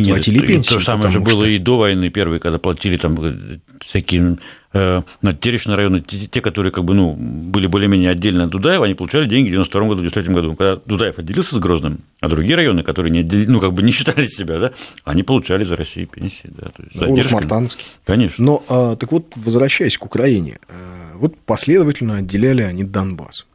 [0.00, 0.68] Нет, платили это- пенсии.
[0.70, 3.58] То же самое же потому было что- и до войны первой, когда платили там э,
[3.80, 4.38] всякие
[4.76, 8.86] э, на Теречные районы, те, те, которые как бы, ну, были более-менее отдельно от Дудаева,
[8.86, 10.56] они получали деньги в 92 году, в 93 году.
[10.56, 13.92] Когда Дудаев отделился с Грозным, а другие районы, которые не отдели- ну, как бы не
[13.92, 14.72] считали себя, да,
[15.04, 17.34] они получали за Россию пенсии, да, то есть задержками.
[17.40, 17.84] Мартановский.
[18.04, 18.44] Конечно.
[18.44, 20.72] Но, а, так вот, возвращаясь к Украине, а,
[21.18, 23.46] вот последовательно отделяли они Донбасс.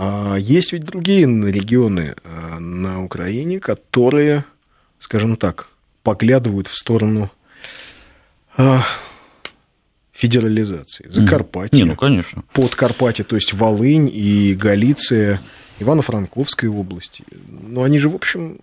[0.00, 2.14] А есть ведь другие регионы
[2.58, 4.44] на Украине, которые,
[5.00, 5.68] скажем так,
[6.02, 7.30] поглядывают в сторону
[8.56, 8.82] а,
[10.12, 11.06] федерализации.
[11.08, 12.42] Закарпатье, Не, ну, конечно.
[12.52, 15.40] Подкарпатье, то есть Волынь и Галиция,
[15.78, 17.22] Ивано-Франковская области.
[17.48, 18.58] Но они же, в общем,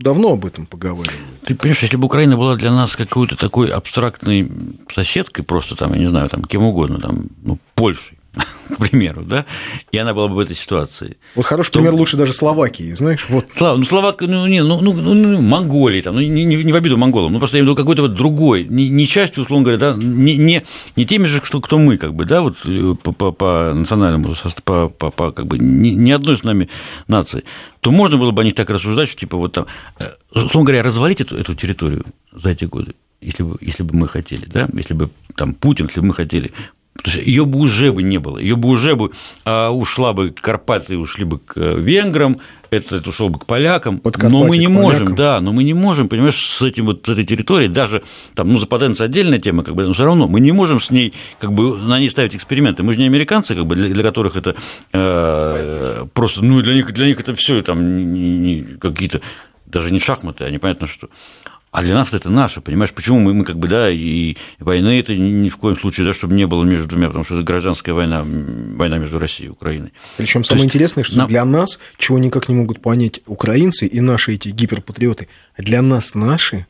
[0.00, 1.22] давно об этом поговаривают.
[1.44, 4.50] Ты понимаешь, если бы Украина была для нас какой-то такой абстрактной
[4.92, 8.15] соседкой, просто там, я не знаю, там, кем угодно, там, ну, Польшей,
[8.68, 9.46] к примеру, да,
[9.92, 11.16] и она была бы в этой ситуации.
[11.34, 11.78] Вот хороший то...
[11.78, 13.46] пример лучше даже Словакии, знаешь, вот.
[13.54, 16.72] Слава, ну, Словак, ну, не, ну, ну, ну, ну Монголии, там, ну, не, не, не
[16.72, 19.42] в обиду монголам, ну, просто я имею в виду какой-то вот другой, не, не частью,
[19.42, 20.64] условно говоря, да, не, не,
[20.96, 24.34] не теми же, что, кто мы, как бы, да, вот э, по, по, по национальному,
[24.64, 26.68] по, по, по как бы, ни, ни одной с нами
[27.08, 27.44] нации,
[27.80, 29.66] то можно было бы о них так рассуждать, что, типа, вот там,
[29.98, 34.08] э, условно говоря, развалить эту, эту территорию за эти годы, если бы, если бы мы
[34.08, 36.52] хотели, да, если бы там Путин, если бы мы хотели,
[37.04, 39.12] ее бы уже бы не было, ее бы уже бы
[39.44, 44.00] а, ушла бы Карпаты, ушли бы к э, венграм, это, это ушло бы к полякам,
[44.04, 47.24] но мы не можем, да, но мы не можем, понимаешь, с этим вот с этой
[47.24, 48.02] территорией, даже
[48.34, 51.14] там, ну, западенцы отдельная тема, как бы, но все равно мы не можем с ней,
[51.38, 52.82] как бы, на ней ставить эксперименты.
[52.82, 54.56] Мы же не американцы, как бы, для, для которых это
[54.92, 59.20] э, просто, ну, для них, для них это все там какие-то
[59.66, 61.08] даже не шахматы, а непонятно что.
[61.76, 65.14] А для нас это наше, понимаешь, почему мы, мы как бы, да, и войны это
[65.14, 68.24] ни в коем случае, да, чтобы не было между двумя, потому что это гражданская война,
[68.24, 69.92] война между Россией и Украиной.
[70.16, 71.28] Причем самое есть, интересное, что нам...
[71.28, 76.64] для нас, чего никак не могут понять украинцы и наши эти гиперпатриоты, для нас наши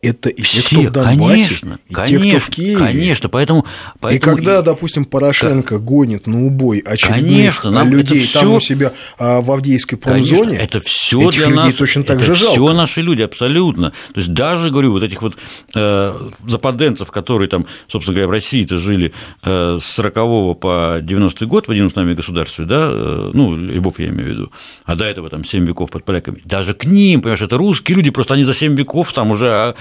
[0.00, 2.76] это и все, кто в Донбассе, конечно, и конечно, те, кто в Киеве.
[2.76, 3.66] Конечно, поэтому,
[3.98, 4.32] поэтому...
[4.32, 5.84] И когда, допустим, Порошенко да.
[5.84, 8.56] гонит на убой очередных конечно, нам людей там всё...
[8.56, 12.26] у себя а, в Авдеевской промзоне, конечно, это все для людей нас, точно так это
[12.26, 12.52] же жалко.
[12.52, 13.90] все наши люди, абсолютно.
[13.90, 15.36] То есть даже, говорю, вот этих вот
[15.74, 21.66] э, западенцев, которые там, собственно говоря, в России-то жили э, с 40 по 90 год
[21.66, 24.52] в одинном с нами государстве, да, э, ну, Львов я имею в виду,
[24.84, 28.10] а до этого там 7 веков под поляками, даже к ним, понимаешь, это русские люди,
[28.10, 29.74] просто они за 7 веков там уже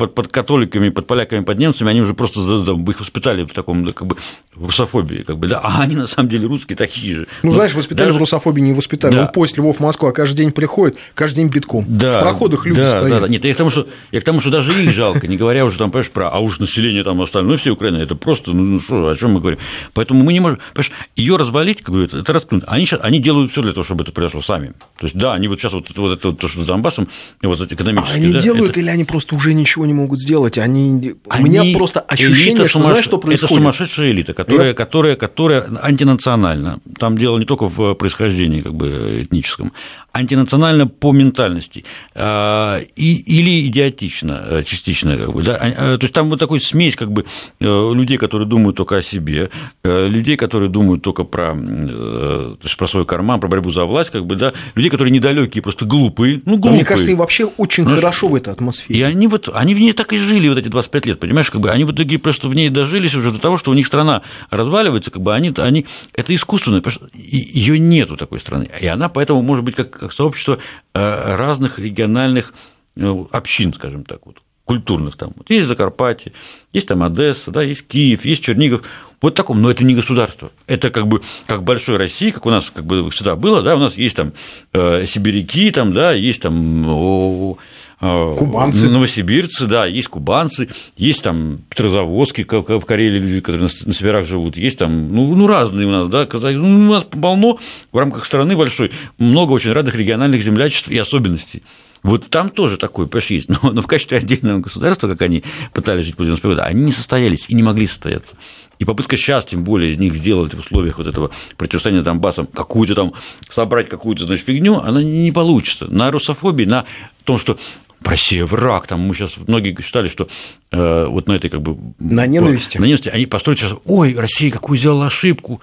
[0.00, 3.86] под, под католиками, под поляками, под немцами, они уже просто там, их воспитали в таком,
[3.88, 4.16] как бы,
[4.54, 7.26] в русофобии, как бы, да, а они на самом деле русские такие же.
[7.42, 8.16] Ну, знаешь, воспитали даже...
[8.16, 9.12] в русофобии, не воспитали.
[9.12, 9.22] Да.
[9.22, 11.84] Ну, поезд Львов, Москва каждый день приходит, каждый день битком.
[11.86, 13.10] Да, в проходах люди да, стоят.
[13.10, 13.28] Да, да.
[13.28, 15.76] Нет, я к, тому, что, я к тому, что даже их жалко, не говоря уже
[15.76, 18.80] там, понимаешь, про, а уж население там остальное, ну, все Украины, это просто, ну, ну,
[18.80, 19.58] что, о чем мы говорим.
[19.92, 22.64] Поэтому мы не можем, понимаешь, ее развалить, как бы, это, это расплюнуть.
[22.66, 24.68] Они, сейчас, они делают все для того, чтобы это произошло сами.
[24.98, 27.08] То есть, да, они вот сейчас вот, вот это, то, что с Донбассом,
[27.42, 28.14] вот эти экономические...
[28.14, 28.80] А они да, делают это...
[28.80, 30.58] или они просто уже ничего не могут сделать?
[30.58, 33.50] они, они у меня просто ощущение, что знаешь, что происходит.
[33.50, 34.74] Это сумасшедшая элита, которая, Я...
[34.74, 36.80] которая, которая антинациональна.
[36.98, 39.72] Там дело не только в происхождении как бы, этническом,
[40.12, 45.16] антинационально по ментальности а, и, или идиотично э, частично.
[45.16, 45.56] Как бы, да?
[45.56, 47.24] А, то есть там вот такой смесь как бы,
[47.60, 49.50] э, людей, которые думают только о себе,
[49.82, 54.10] э, людей, которые думают только про, то есть про свой карман, про борьбу за власть,
[54.10, 54.52] как бы, да?
[54.74, 56.42] людей, которые недалекие, просто глупые.
[56.44, 56.72] Ну, глупые.
[56.72, 59.00] мне кажется, им вообще очень Знаешь, хорошо в этой атмосфере.
[59.00, 61.62] И они, вот, они в ней так и жили вот эти 25 лет, понимаешь, как
[61.62, 64.20] бы они в итоге просто в ней дожились уже до того, что у них страна
[64.50, 66.82] разваливается, как бы они, они это искусственно,
[67.14, 70.58] ее нету такой страны, и она поэтому может быть как как сообщество
[70.94, 72.52] э, разных региональных
[72.94, 75.32] ну, общин, скажем так, вот, культурных там.
[75.34, 76.32] Вот есть Закарпатье,
[76.74, 78.82] есть там Одесса, да, есть Киев, есть Чернигов.
[79.22, 80.50] Вот таком, но это не государство.
[80.66, 83.78] Это как бы как большой России, как у нас как бы всегда было, да, у
[83.78, 84.32] нас есть там
[84.72, 87.56] э, сибиряки, там, да, есть там
[88.00, 88.88] кубанцы.
[88.88, 94.78] новосибирцы, да, есть кубанцы, есть там петрозаводские в Карелии люди, которые на северах живут, есть
[94.78, 97.58] там, ну, ну разные у нас, да, казахи, ну, у нас полно
[97.92, 101.62] в рамках страны большой, много очень разных региональных землячеств и особенностей.
[102.02, 103.48] Вот там тоже такой, понимаешь, есть.
[103.62, 106.92] Но, но в качестве отдельного государства, как они пытались жить по 90 года, они не
[106.92, 108.36] состоялись и не могли состояться.
[108.78, 112.46] И попытка сейчас, тем более, из них сделать в условиях вот этого противостояния с Донбассом
[112.46, 113.12] какую-то там,
[113.50, 115.86] собрать какую-то, значит, фигню, она не получится.
[115.88, 116.86] На русофобии, на
[117.24, 117.58] том, что
[118.02, 120.28] Россия враг, там мы сейчас многие считали, что
[120.70, 124.50] э, вот на этой как бы на ненависти, на ненависти они построят сейчас, ой, Россия
[124.50, 125.60] какую сделала ошибку,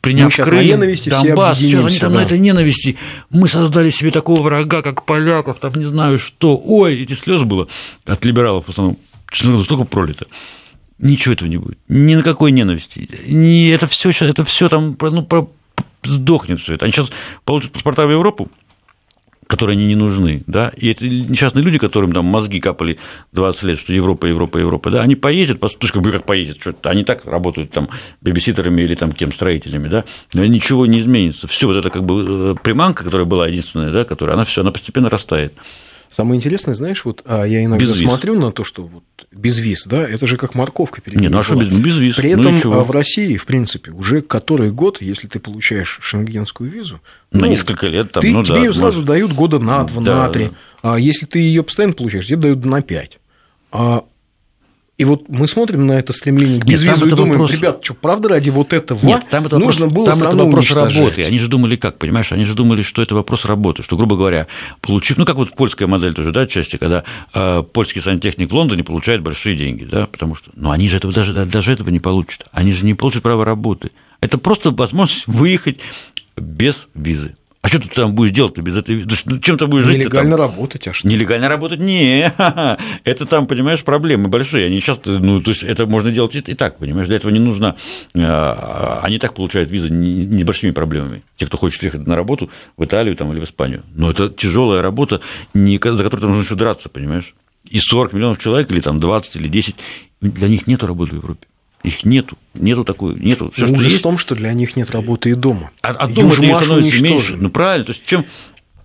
[0.00, 2.20] приняв мы Крым, на ненависти Донбасс, сейчас они там да.
[2.20, 2.96] на этой ненависти,
[3.30, 7.68] мы создали себе такого врага, как поляков, там не знаю что, ой, эти слезы было
[8.04, 8.98] от либералов в основном,
[9.32, 10.26] столько пролито
[11.02, 11.78] ничего этого не будет.
[11.88, 13.08] Ни на какой ненависти.
[13.26, 15.48] Не, это все это все там ну, про,
[16.04, 16.84] сдохнет все это.
[16.84, 17.10] Они сейчас
[17.44, 18.48] получат паспорта в Европу,
[19.52, 22.98] которые они не нужны, да, и это несчастные люди, которым там мозги капали
[23.32, 26.58] 20 лет, что Европа, Европа, Европа, да, они поездят, то есть как бы как поездят,
[26.58, 27.90] что они так работают там
[28.22, 32.54] бебиситерами или там кем строителями, да, но ничего не изменится, все вот это как бы
[32.54, 35.52] э, приманка, которая была единственная, да, которая, она все, она постепенно растает.
[36.14, 39.84] Самое интересное, знаешь, вот а я иногда без смотрю на то, что вот без виз,
[39.86, 42.16] да, это же как морковка перед Не, ну а что без, без виз?
[42.16, 46.70] При ну этом ну, в России, в принципе, уже который год, если ты получаешь шенгенскую
[46.70, 49.04] визу, на ну, несколько лет, там, ты, ну, тебе да, ее сразу может...
[49.06, 50.50] дают года на два, да, на три.
[50.82, 53.18] А если ты ее постоянно получаешь, тебе дают на пять.
[53.70, 54.04] А
[55.02, 57.50] и вот мы смотрим на это стремление к безвизу и думаем, вопрос...
[57.50, 60.70] ребят, что, правда ради вот этого Нет, там это нужно вопрос, было там это вопрос
[60.70, 61.24] работы.
[61.24, 62.30] Они же думали как, понимаешь?
[62.30, 64.46] Они же думали, что это вопрос работы, что, грубо говоря,
[64.80, 67.02] получив, ну, как вот польская модель тоже, да, отчасти, когда
[67.34, 71.12] э, польский сантехник в Лондоне получает большие деньги, да, потому что, ну, они же этого,
[71.12, 72.46] даже, даже этого не получат.
[72.52, 75.80] Они же не получат право работы Это просто возможность выехать
[76.36, 77.34] без визы.
[77.62, 79.16] А что ты там будешь делать без этой визы?
[79.24, 80.00] Ну, чем ты будешь жить?
[80.00, 81.06] Нелегально работать, а что?
[81.06, 81.78] Нелегально работать?
[81.78, 82.32] Не,
[83.04, 84.66] это там, понимаешь, проблемы большие.
[84.66, 87.76] Они часто, ну, то есть это можно делать и, так, понимаешь, для этого не нужно...
[88.16, 91.22] А, они так получают визы небольшими проблемами.
[91.36, 93.84] Те, кто хочет ехать на работу в Италию там, или в Испанию.
[93.94, 95.20] Но это тяжелая работа,
[95.54, 97.32] за которую нужно еще драться, понимаешь?
[97.70, 99.76] И 40 миллионов человек, или там 20, или 10,
[100.20, 101.46] для них нет работы в Европе.
[101.82, 103.50] Их нету, нету такой, нету.
[103.54, 103.98] Все, что есть...
[103.98, 105.70] в том, что для них нет работы и дома.
[105.82, 107.36] А, а дома становится меньше.
[107.36, 108.24] Ну правильно, то есть чем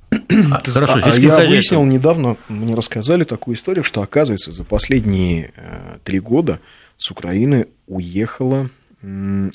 [0.10, 5.98] а, Хорошо, а, я выяснил недавно, мне рассказали такую историю, что оказывается за последние э,
[6.04, 6.60] три года
[6.98, 8.70] с Украины уехало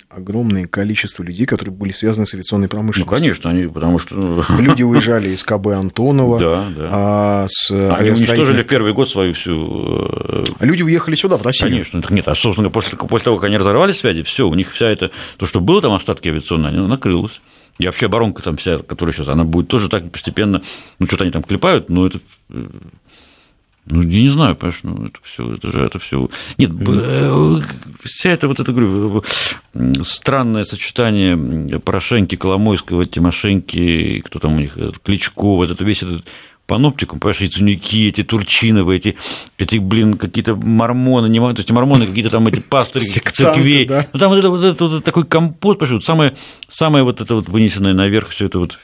[0.09, 3.13] огромное количество людей, которые были связаны с авиационной промышленностью.
[3.13, 4.15] Ну, конечно, они, потому что...
[4.15, 6.39] Ну, Люди уезжали из КБ Антонова.
[6.39, 6.89] Да, да.
[6.93, 10.09] А с они уничтожили в первый год свою всю...
[10.29, 11.71] Э, люди уехали сюда, в Россию.
[11.71, 14.89] Конечно, нет, а, собственно, после, после того, как они разорвали связи, все, у них вся
[14.89, 15.11] это...
[15.39, 17.41] То, что было там остатки авиационной, оно накрылось.
[17.79, 20.63] И вообще оборонка там вся, которая сейчас, она будет тоже так постепенно,
[21.01, 22.67] ну, что-то они там клепают, но это э,
[23.87, 26.31] ну, я не знаю, понимаешь, ну, это все, это же, это все.
[26.57, 27.61] Нет, э,
[28.05, 29.25] вся эта вот это, говорю,
[30.05, 36.25] странное сочетание Порошенки, Коломойского, Тимошенки, кто там у них, Кличко, вот это весь этот
[36.67, 39.17] паноптикум, понимаешь, яйцуники, эти турчиновы, эти,
[39.59, 43.87] эти блин, какие-то мормоны, не, то есть мормоны, какие-то там эти пастыри церквей.
[43.87, 44.07] Да.
[44.13, 46.35] Ну, там вот это, вот это вот такой компот, понимаешь, самое,
[46.69, 48.79] самое вот это вот вынесенное наверх, все это вот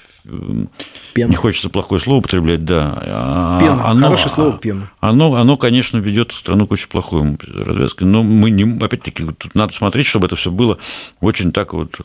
[1.15, 1.31] Пена.
[1.31, 2.99] Не хочется плохое слово употреблять, да.
[3.01, 3.89] А, пена.
[3.89, 4.91] Оно, Хорошее слово пена.
[5.01, 8.05] Оно, оно, конечно, ведет страну к очень плохой развязке.
[8.05, 10.79] Но мы не, опять-таки, тут надо смотреть, чтобы это все было
[11.21, 12.01] очень так вот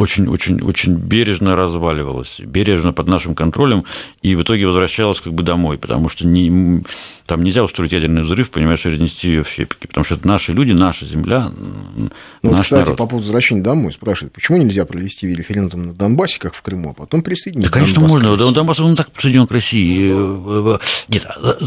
[0.00, 3.84] очень-очень-очень бережно разваливалась, бережно под нашим контролем,
[4.22, 6.82] и в итоге возвращалась как бы домой, потому что не,
[7.26, 10.52] там нельзя устроить ядерный взрыв, понимаешь, и разнести ее в щепки, потому что это наши
[10.52, 11.52] люди, наша земля,
[11.94, 12.10] ну,
[12.42, 12.96] наш кстати, народ.
[12.96, 16.94] по поводу возвращения домой спрашивают, почему нельзя провести референдум на Донбассе, как в Крыму, а
[16.94, 18.52] потом присоединить Да, конечно, Донбасс можно.
[18.52, 20.10] Донбасс, он так присоединен к России.
[20.10, 21.58] Э, э, нет, а,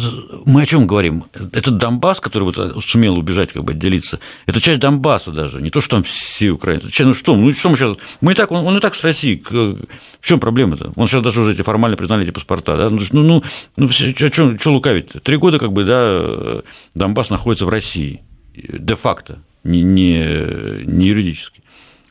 [0.46, 1.26] мы о чем говорим?
[1.34, 5.80] Этот Донбасс, который вот сумел убежать, как бы отделиться, это часть Донбасса даже, не то,
[5.80, 6.84] что там все Украины.
[7.02, 9.44] Ну что, ну что мы сейчас мы и так, он, он и так с Россией.
[9.50, 10.94] В чем проблема-то?
[10.96, 12.78] Он сейчас даже уже эти формально признали эти паспорта.
[12.78, 12.90] Да?
[12.90, 13.44] Ну, ну,
[13.78, 15.10] ну что, что лукавить?
[15.10, 15.20] -то?
[15.20, 16.62] Три года как бы, да,
[16.96, 18.22] Донбасс находится в России.
[18.56, 21.62] Де-факто, не, не, не юридически.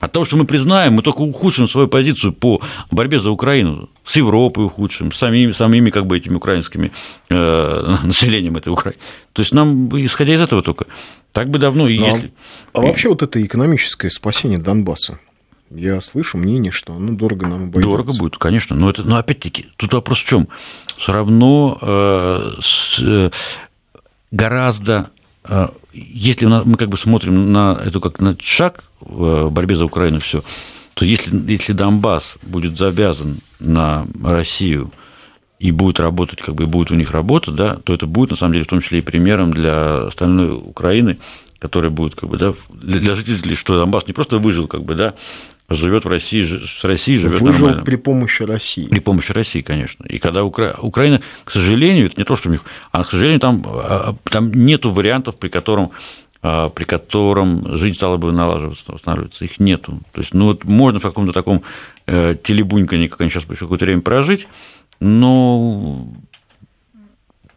[0.00, 4.16] От того, что мы признаем, мы только ухудшим свою позицию по борьбе за Украину, с
[4.16, 6.90] Европой ухудшим, самими, самими как бы этими украинскими
[7.28, 8.98] э, населением этой Украины.
[9.34, 10.86] То есть нам, исходя из этого только,
[11.32, 12.32] так бы давно, и ну, а если...
[12.72, 15.18] А вообще вот это экономическое спасение Донбасса,
[15.70, 17.88] я слышу мнение, что оно дорого нам обойдется.
[17.88, 18.76] Дорого будет, конечно.
[18.76, 20.48] Но, это, но опять-таки, тут вопрос в чем?
[20.96, 23.30] Все равно э, с, э,
[24.30, 25.10] гораздо,
[25.44, 30.20] э, если мы как бы смотрим на это как на шаг в борьбе за Украину,
[30.20, 30.42] все,
[30.94, 34.92] то если, если Донбасс будет завязан на Россию
[35.58, 38.54] и будет работать, как бы будет у них работа, да, то это будет, на самом
[38.54, 41.18] деле, в том числе и примером для остальной Украины,
[41.58, 45.14] которая будет, как бы, да, для жителей, что Донбасс не просто выжил, как бы, да,
[45.70, 47.84] живет в России, с Россией живет Выжил нормально.
[47.84, 48.88] при помощи России.
[48.88, 50.04] При помощи России, конечно.
[50.04, 50.74] И когда Укра...
[50.80, 52.50] Украина, к сожалению, это не то, что
[52.90, 55.92] а, к сожалению, там, а, а, там нету вариантов, при котором
[56.42, 59.44] при котором жизнь стала бы налаживаться, восстанавливаться.
[59.44, 60.00] Их нету.
[60.12, 61.64] То есть, ну, вот можно в каком-то таком
[62.06, 64.48] э, телебуньканье, как они сейчас еще какое-то время прожить,
[65.00, 66.08] но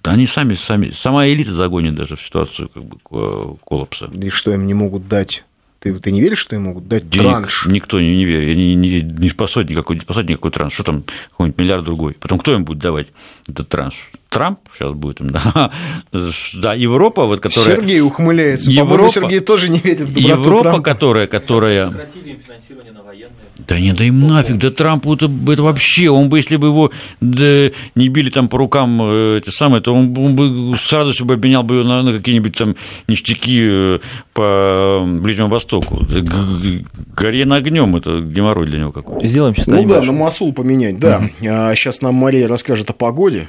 [0.04, 4.08] они сами, сами, сама элита загонит даже в ситуацию как бы, коллапса.
[4.08, 5.46] И что им не могут дать
[5.84, 7.66] ты, ты не веришь, что им могут дать Денег транш?
[7.66, 8.56] Никто не, не верит.
[8.56, 10.74] Они не, не спасают никакой, не спасают никакой транш.
[10.74, 12.16] Что там, какой-нибудь миллиард другой.
[12.20, 13.08] Потом кто им будет давать
[13.50, 14.10] этот транш?
[14.34, 15.72] Трамп сейчас будет да.
[16.54, 17.78] да, Европа, вот, которая...
[17.78, 18.70] Сергей ухмыляется.
[18.70, 20.82] Европа, Сергей тоже не верит в доброту Европа, Трампа.
[20.82, 21.28] которая...
[21.28, 21.94] которая...
[23.68, 26.92] Да не, да им нафиг, да Трампу это, это вообще, он бы, если бы его
[27.22, 31.28] да, не били там по рукам э, эти самые, то он, он бы с радостью
[31.28, 32.76] бы обменял бы на, на какие-нибудь там
[33.08, 34.00] ништяки э,
[34.34, 36.06] по Ближнему Востоку.
[37.16, 39.26] Горе на огнем, это геморрой для него какой-то.
[39.28, 41.18] Сделаем сейчас Ну да, на Масул поменять, да.
[41.18, 41.48] Угу.
[41.48, 43.48] А сейчас нам Мария расскажет о погоде.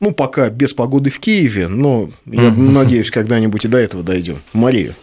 [0.00, 4.38] Ну, пока без погоды в Киеве, но я надеюсь, когда-нибудь и до этого дойдем.
[4.54, 4.94] Мария.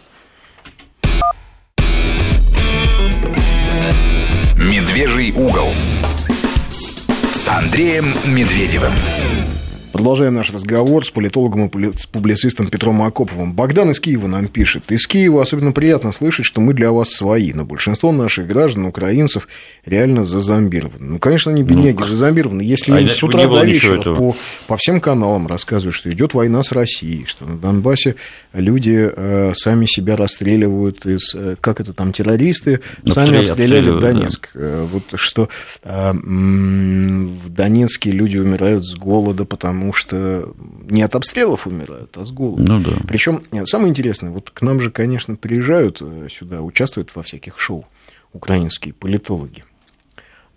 [4.56, 5.68] «Медвежий угол»
[7.32, 8.92] с Андреем Медведевым.
[9.92, 13.54] Продолжаем наш разговор с политологом и публицистом Петром Акоповым.
[13.54, 14.92] Богдан из Киева нам пишет.
[14.92, 19.48] Из Киева особенно приятно слышать, что мы для вас свои, но большинство наших граждан, украинцев,
[19.84, 21.12] реально зазомбированы.
[21.12, 22.62] Ну, конечно, они бедняги, ну, зазомбированы.
[22.62, 24.36] Если а им с утра до вечера по,
[24.66, 28.16] по всем каналам рассказывают, что идет война с Россией, что на Донбассе
[28.52, 34.50] люди э, сами себя расстреливают из, э, как это там, террористы, ну, сами обстреляли Донецк.
[34.54, 34.60] Да.
[34.60, 35.48] Э, вот что
[35.82, 40.54] э, в Донецке люди умирают с голода, потому что
[40.88, 42.62] не от обстрелов умирают, а с голода.
[42.62, 42.92] Ну, да.
[43.06, 47.58] Причем э, самое интересное, вот к нам же, конечно, приезжают э, сюда, участвуют во всяких
[47.58, 47.86] шоу
[48.32, 49.64] украинские политологи.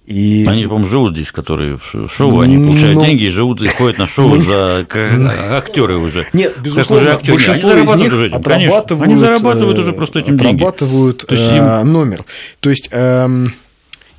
[0.06, 0.46] И...
[0.48, 3.02] Они, по-моему, живут здесь, которые в шоу, они получают Но...
[3.02, 4.86] Ну, деньги и живут и ходят на шоу ну, за
[5.52, 6.28] актеры уже.
[6.34, 10.38] Нет, безусловно, уже большинство они из них уже этим, отрабатывают, они зарабатывают уже просто этим
[10.38, 10.64] деньги.
[10.64, 11.94] Отрабатывают им...
[11.94, 12.26] номер.
[12.60, 13.54] То есть эм,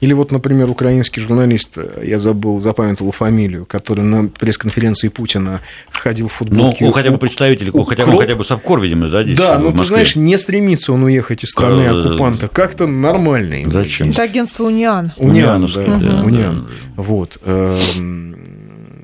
[0.03, 5.61] или вот, например, украинский журналист, я забыл, запамятовал фамилию, который на пресс-конференции Путина
[5.93, 6.85] ходил в футболке.
[6.85, 9.71] Ну, хотя бы представитель, у, хотя, бы, хотя бы Совкор, видимо, да, здесь Да, но
[9.71, 12.49] ты знаешь, не стремится он уехать из страны оккупанта.
[12.49, 13.71] Как-то нормально.
[13.71, 14.11] Зачем?
[14.11, 15.13] Это агентство Униан.
[15.19, 16.67] Униан, да, да, Униан.
[16.97, 17.39] Вот.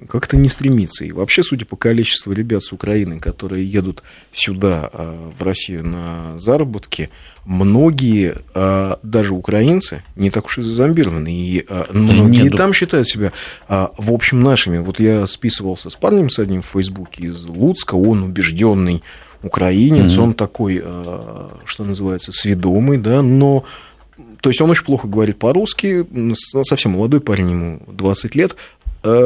[0.09, 1.05] Как-то не стремится.
[1.05, 4.03] И вообще, судя по количеству ребят с Украины, которые едут
[4.33, 7.11] сюда, э, в Россию на заработки,
[7.49, 11.33] многие, а, даже украинцы, не так уж и зазомбированы.
[11.33, 13.33] И а, многие нет, там считают себя,
[13.69, 14.79] а, в общем, нашими.
[14.79, 19.03] Вот я списывался с парнем с одним в Фейсбуке из Луцка, он убежденный
[19.43, 20.25] украинец, угу.
[20.25, 20.83] он такой,
[21.65, 23.65] что называется, сведомый, да, но
[24.41, 28.57] то есть он очень плохо говорит по-русски, совсем молодой парень, ему 20 лет.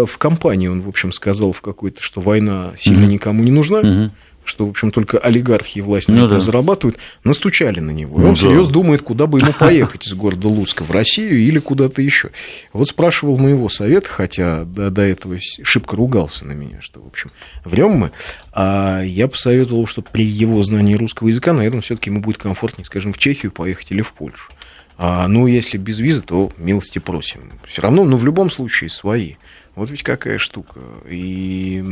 [0.07, 3.79] В компании он, в общем, сказал в какой-то, что война сильно никому не нужна.
[3.79, 4.11] Угу
[4.45, 6.41] что, в общем, только олигархи и власть ну, да.
[6.41, 8.19] зарабатывают, настучали на него.
[8.19, 8.39] И ну, он да.
[8.39, 12.31] всерьез думает, куда бы ему поехать из города Луска, в Россию или куда-то еще.
[12.73, 17.31] Вот спрашивал моего совета, хотя до, до этого шибко ругался на меня, что, в общем,
[17.65, 18.13] врем мы.
[18.53, 23.13] А я посоветовал, что при его знании русского языка, наверное, все-таки ему будет комфортнее, скажем,
[23.13, 24.51] в Чехию поехать или в Польшу.
[24.99, 27.53] А, ну, если без визы, то милости просим.
[27.67, 29.35] Все равно, ну, в любом случае, свои.
[29.75, 30.81] Вот ведь какая штука.
[31.09, 31.83] И...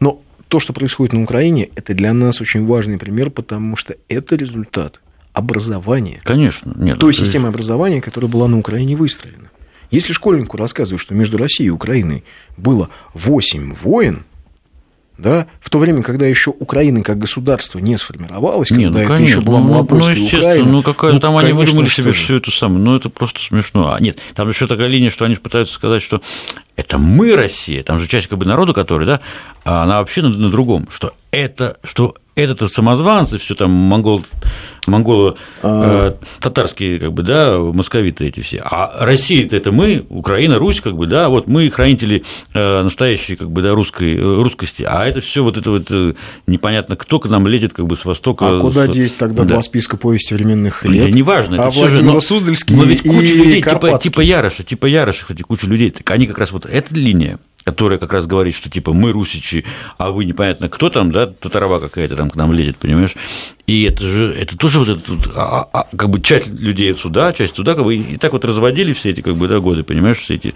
[0.00, 4.36] Но то, что происходит на Украине, это для нас очень важный пример, потому что это
[4.36, 5.00] результат
[5.32, 6.20] образования.
[6.24, 6.72] Конечно.
[6.76, 9.50] Нет, той системы образования, которая была на Украине выстроена.
[9.90, 12.24] Если школьнику рассказывают, что между Россией и Украиной
[12.56, 14.24] было 8 войн,
[15.18, 19.24] да, в то время, когда еще Украина как государство не сформировалась, когда ну, это конечно,
[19.24, 20.72] еще была Малопольская ну, ну, Украина.
[20.72, 23.92] Ну, какая ну, там они выдумали себе все это самое, ну, это просто смешно.
[23.94, 26.20] А нет, там еще такая линия, что они пытаются сказать, что
[26.76, 29.20] это мы Россия, там же часть как бы народа, который, да,
[29.64, 34.24] а она вообще на, на другом, что это, что этот самозванцы, все там монгол,
[34.86, 36.16] монголо а...
[36.40, 38.62] э, как бы, да, московиты эти все.
[38.64, 42.24] А Россия это мы, Украина, Русь, как бы, да, вот мы хранители
[42.54, 44.84] э, настоящей, как бы, да, русской, э, русскости.
[44.88, 46.16] А это все вот это вот
[46.46, 48.56] непонятно кто к нам летит, как бы, с востока.
[48.56, 48.90] А куда с...
[48.90, 49.54] деть тогда да.
[49.54, 51.04] два списка повести временных лет?
[51.04, 52.02] Да, неважно, это а все же.
[52.02, 56.10] Но, Суздальский но ведь куча людей, типа, типа Яроша, типа Яроша, кстати, куча людей, так
[56.10, 59.64] они как раз вот эта линия, которая как раз говорит, что типа мы русичи,
[59.98, 63.16] а вы непонятно кто там, да, татарова какая-то там к нам лезет, понимаешь?
[63.66, 67.56] И это же, это тоже вот этот, а, а, как бы часть людей сюда, часть
[67.56, 70.36] туда, как бы и так вот разводили все эти как бы да, годы, понимаешь, все
[70.36, 70.54] эти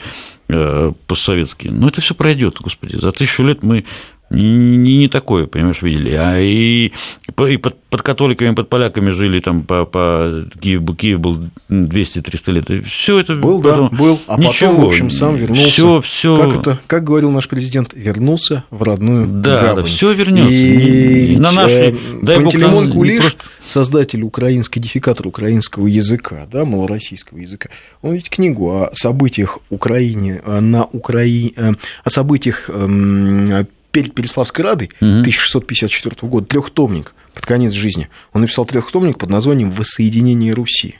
[0.48, 1.72] э, постсоветские.
[1.72, 3.86] Но это все пройдет, господи, за тысячу лет мы
[4.30, 6.12] не, не такое, понимаешь, видели.
[6.12, 6.92] А и,
[7.26, 12.86] и под, под католиками, под поляками жили там по, по Киев, Киев был 200-300 лет.
[12.86, 14.20] Все это был, потом, да, был.
[14.28, 15.70] А ничего, потом, в общем, сам вернулся.
[15.70, 16.36] Все, все.
[16.36, 19.76] Как это, как говорил наш президент, вернулся в родную Да, гавань.
[19.76, 20.52] да, все вернется.
[20.52, 22.52] И, на нашей, э, дай Бог,
[22.92, 23.44] Кулиш, просто...
[23.66, 27.68] создатель украинской кодификатор украинского языка, да, малороссийского языка,
[28.00, 31.72] он ведь книгу о событиях Украине, э, на Украине, э,
[32.04, 35.20] о событиях эм, перед Переславской Радой угу.
[35.20, 38.08] 1654 года, трехтомник под конец жизни.
[38.32, 40.98] Он написал трехтомник под названием «Воссоединение Руси».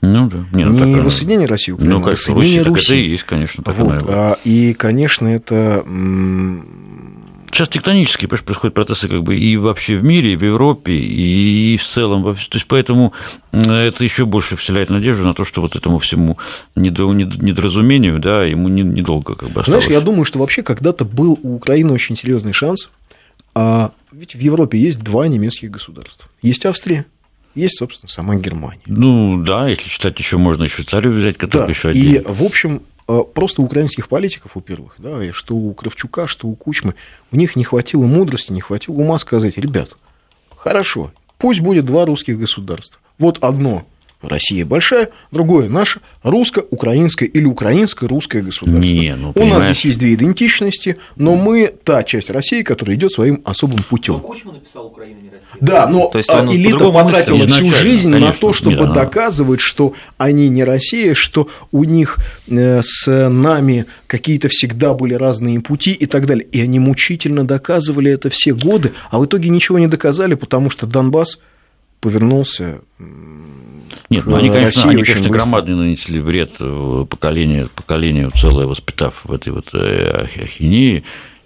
[0.00, 0.44] Ну да.
[0.52, 1.02] Не, ну, не такая...
[1.02, 2.86] воссоединение России, Украины, ну, конечно, воссоединение Руси, Руси.
[2.86, 3.64] Так это и есть, конечно.
[3.66, 4.04] вот.
[4.08, 5.84] А, и, конечно, это
[7.50, 11.84] Сейчас тектонические происходят процессы как бы и вообще в мире, и в Европе, и в
[11.84, 12.22] целом.
[12.22, 13.14] То есть поэтому
[13.52, 16.36] это еще больше вселяет надежду на то, что вот этому всему
[16.76, 19.84] недоразумению, да, ему недолго как бы осталось.
[19.84, 22.90] Знаешь, я думаю, что вообще когда-то был у Украины очень серьезный шанс.
[23.54, 26.28] А ведь в Европе есть два немецких государства.
[26.42, 27.06] Есть Австрия,
[27.58, 28.80] есть, собственно, сама Германия.
[28.86, 32.28] Ну да, если считать, еще можно и Швейцарию взять, которая да, еще отдельно.
[32.28, 36.54] И, в общем, а, просто украинских политиков, у первых, да, что у Кравчука, что у
[36.54, 36.94] Кучмы,
[37.32, 39.96] у них не хватило мудрости, не хватило ума сказать, ребят,
[40.56, 43.00] хорошо, пусть будет два русских государства.
[43.18, 43.86] Вот одно
[44.20, 48.80] Россия большая, другое наше русско-украинское или украинско-русское государство.
[48.82, 49.64] Не, ну, У нас понимаешь.
[49.64, 54.18] здесь есть две идентичности, но мы та часть России, которая идет своим особым путем.
[54.20, 55.38] Кучма написал Украина не Россия.
[55.60, 58.40] Да, но То есть а, он элита по-другому потратила всю жизнь на конечно.
[58.40, 64.48] то, чтобы она- доказывать, что они не Россия, что у них э, с нами какие-то
[64.48, 66.44] всегда были разные пути и так далее.
[66.50, 70.86] И они мучительно доказывали это все годы, а в итоге ничего не доказали, потому что
[70.86, 71.38] Донбасс
[72.00, 72.80] повернулся
[74.10, 75.32] Нет, ну они, конечно, России они, конечно, быстро.
[75.32, 81.04] громадный нанесли вред э, поколению, поколению целое воспитав в этой вот э, ах- ахинеи.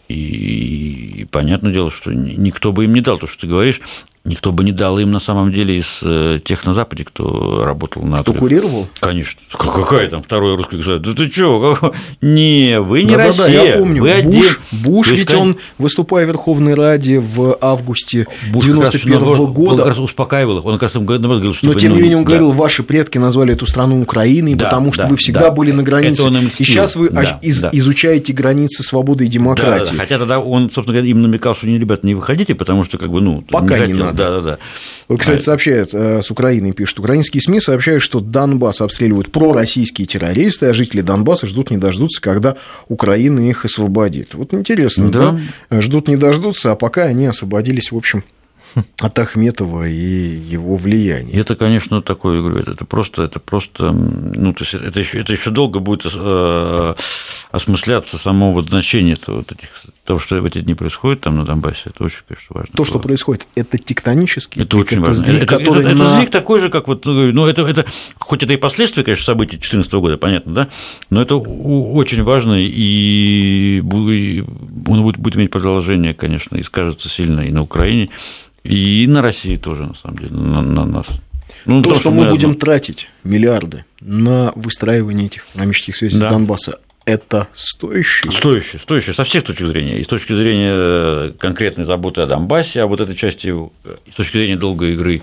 [0.08, 3.80] И, и понятное дело, что ни- никто бы им не дал то, что ты говоришь,
[4.24, 8.02] никто бы не дал им на самом деле из э, тех на Западе, кто работал
[8.02, 8.88] на Кто курировал?
[9.00, 9.40] Конечно.
[9.50, 11.12] Какая там второе русское государство?
[11.12, 11.78] Да ты чё?
[12.20, 13.62] Не, вы не Да-да-да, Россия.
[13.64, 14.02] я помню.
[14.02, 14.56] Вы Буш, отдельно.
[14.72, 19.12] Буш То есть, ведь он, выступая в Верховной Раде в августе Буш как раз 91
[19.12, 20.64] наоборот, Он года, как раз успокаивал их.
[20.64, 22.28] Он как раз им говорил, что Но тем не менее он да.
[22.28, 25.50] говорил, ваши предки назвали эту страну Украиной, Да, потому что да, вы всегда да.
[25.50, 26.22] были на границе.
[26.22, 27.70] Он и сейчас вы Да, из- да.
[27.72, 29.92] изучаете границы свободы и Да, демократии.
[29.94, 32.98] да, хотя тогда он, собственно говоря, им намекал, что не, ребята, не выходите, потому что,
[32.98, 34.11] как бы, ну, Пока не надо.
[34.12, 34.58] Да, да, да.
[35.08, 40.06] Вот, кстати, А, сообщают, э, с Украины пишут, украинские СМИ сообщают, что Донбасс обстреливают пророссийские
[40.06, 42.56] террористы, а жители Донбасса ждут не дождутся, когда
[42.88, 44.34] Украина их освободит.
[44.34, 45.38] Вот интересно, да?
[45.70, 45.80] Да.
[45.80, 48.24] Ждут не дождутся, а пока они освободились, в общем,
[49.00, 51.32] от Ахметова и его влияния.
[51.40, 55.20] это, конечно, такое, я говорю, это это просто, это просто, ну, то есть это еще,
[55.20, 56.94] это еще долго будет э,
[57.50, 59.68] осмысляться само вот значение этого, вот этих,
[60.04, 62.70] того, что в эти дни происходит там на Донбассе, это очень, конечно, важно.
[62.74, 65.26] То, что происходит, это тектонический Это очень это важно.
[65.26, 67.86] сдвиг, это, это- который это на- сдвиг такой же, как вот, ну, ну, это, это,
[68.18, 70.68] хоть это и последствия, конечно, событий 2014 года, понятно, да,
[71.10, 77.50] но это очень важно, и он будет, будет иметь продолжение, конечно, и скажется сильно и
[77.52, 78.08] на Украине,
[78.64, 81.06] и на России тоже, на самом деле, на, на нас.
[81.66, 86.30] Ну, То, потому что мы одно- будем тратить миллиарды на выстраивание этих экономических связей Да.
[86.30, 88.32] Донбасса, это стоящие.
[88.32, 89.98] Стоящее, стоящее со всех точек зрения.
[89.98, 93.72] И с точки зрения э, конкретной заботы о Донбассе, а вот этой части, его,
[94.06, 95.22] и с точки зрения долгой игры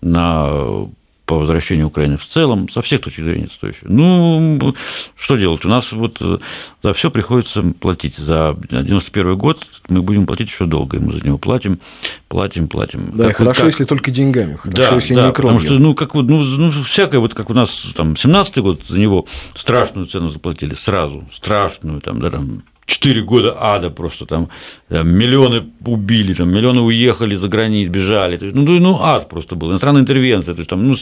[0.00, 0.86] на э,
[1.30, 3.84] по возвращению Украины в целом, со всех точек зрения стоящее.
[3.88, 4.74] Ну,
[5.14, 5.64] что делать?
[5.64, 6.38] У нас вот э,
[6.82, 8.16] за все приходится платить.
[8.16, 11.78] За 91 год мы будем платить еще долго, и мы за него платим,
[12.26, 13.12] платим, платим.
[13.14, 15.58] Да, Как- хорошо, как- если только деньгами, хорошо, да, если да, не кровью.
[15.58, 18.80] потому что, ну, как вот, ну, ну, всякое, вот как у нас там 17-й год,
[18.88, 24.48] за него страшную цену заплатили сразу, страшную, там, да, там, 4 года ада просто там,
[24.88, 29.54] там, миллионы убили, там, миллионы уехали за границу, бежали, то есть, ну, ну, ад просто
[29.54, 30.96] был, иностранная интервенция, то есть там, ну,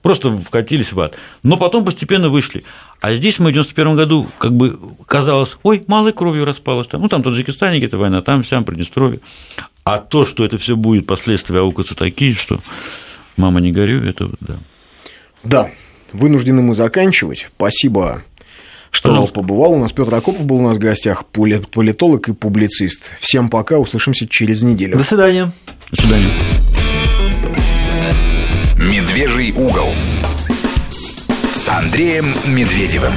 [0.00, 2.64] просто вкатились в ад, но потом постепенно вышли.
[3.02, 7.08] А здесь мы в 91 году, как бы, казалось, ой, малой кровью распалось, там, ну,
[7.08, 9.20] там Таджикистане где-то война, там, сям, Приднестровье.
[9.84, 12.60] А то, что это все будет, последствия аукаться такие, что
[13.36, 14.56] мама не горюй, это да.
[15.44, 15.70] Да,
[16.12, 17.50] вынуждены мы заканчивать.
[17.56, 18.24] Спасибо,
[18.96, 19.34] что Пожалуйста.
[19.34, 19.72] побывал.
[19.72, 23.02] У нас Петр Акопов был у нас в гостях, поли- политолог и публицист.
[23.20, 24.96] Всем пока, услышимся через неделю.
[24.96, 25.52] До свидания.
[25.90, 26.28] До свидания.
[28.78, 29.88] Медвежий угол
[31.52, 33.12] с Андреем Медведевым.